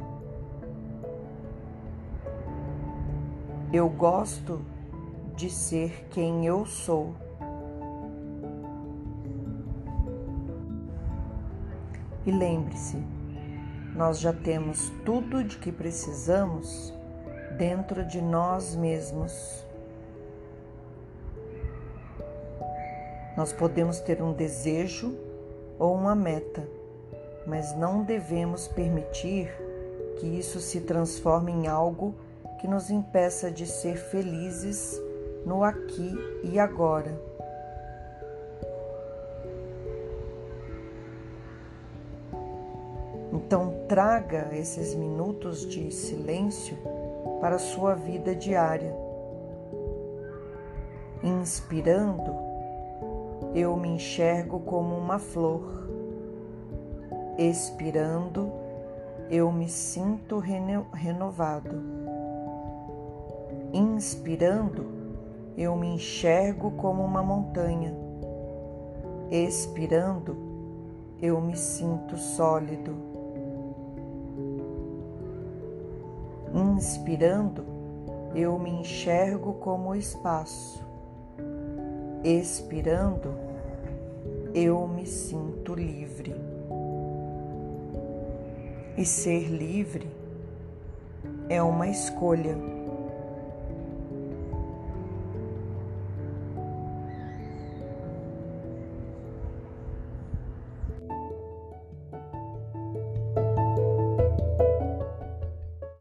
Eu 3.71 3.87
gosto 3.87 4.59
de 5.39 5.49
ser 5.49 6.05
quem 6.09 6.45
eu 6.45 6.65
sou. 6.65 7.15
E 12.25 12.31
lembre-se, 12.31 12.97
nós 13.95 14.19
já 14.19 14.33
temos 14.33 14.89
tudo 15.05 15.41
de 15.41 15.57
que 15.57 15.71
precisamos 15.71 16.93
dentro 17.57 18.05
de 18.05 18.21
nós 18.21 18.75
mesmos. 18.75 19.65
Nós 23.37 23.53
podemos 23.53 24.01
ter 24.01 24.21
um 24.21 24.33
desejo 24.33 25.17
ou 25.79 25.95
uma 25.95 26.15
meta, 26.15 26.67
mas 27.47 27.73
não 27.77 28.03
devemos 28.03 28.67
permitir 28.67 29.49
que 30.17 30.27
isso 30.27 30.59
se 30.59 30.81
transforme 30.81 31.53
em 31.53 31.67
algo 31.67 32.13
que 32.59 32.67
nos 32.67 32.89
impeça 32.89 33.49
de 33.49 33.65
ser 33.65 33.95
felizes 33.95 35.01
no 35.49 35.63
aqui 35.63 36.15
e 36.43 36.59
agora. 36.59 37.19
Então, 43.33 43.73
traga 43.87 44.49
esses 44.53 44.93
minutos 44.93 45.67
de 45.67 45.91
silêncio 45.91 46.77
para 47.41 47.55
a 47.55 47.59
sua 47.59 47.95
vida 47.95 48.35
diária. 48.35 48.95
Inspirando, 51.23 52.31
eu 53.55 53.75
me 53.75 53.89
enxergo 53.89 54.59
como 54.59 54.95
uma 54.95 55.17
flor. 55.17 55.89
Expirando, 57.39 58.51
eu 59.31 59.51
me 59.51 59.67
sinto 59.67 60.37
renovado. 60.37 61.81
Inspirando, 63.73 64.98
eu 65.59 65.75
me 65.75 65.87
enxergo 65.87 66.71
como 66.71 67.03
uma 67.03 67.21
montanha. 67.21 67.93
Expirando, 69.29 70.37
eu 71.21 71.41
me 71.41 71.57
sinto 71.57 72.15
sólido. 72.15 72.95
Inspirando, 76.53 77.65
eu 78.33 78.57
me 78.57 78.69
enxergo 78.69 79.55
como 79.55 79.93
espaço. 79.93 80.81
Expirando, 82.23 83.33
eu 84.53 84.87
me 84.87 85.05
sinto 85.05 85.75
livre. 85.75 86.33
E 88.95 89.05
ser 89.05 89.49
livre 89.49 90.09
é 91.49 91.61
uma 91.61 91.89
escolha. 91.89 92.78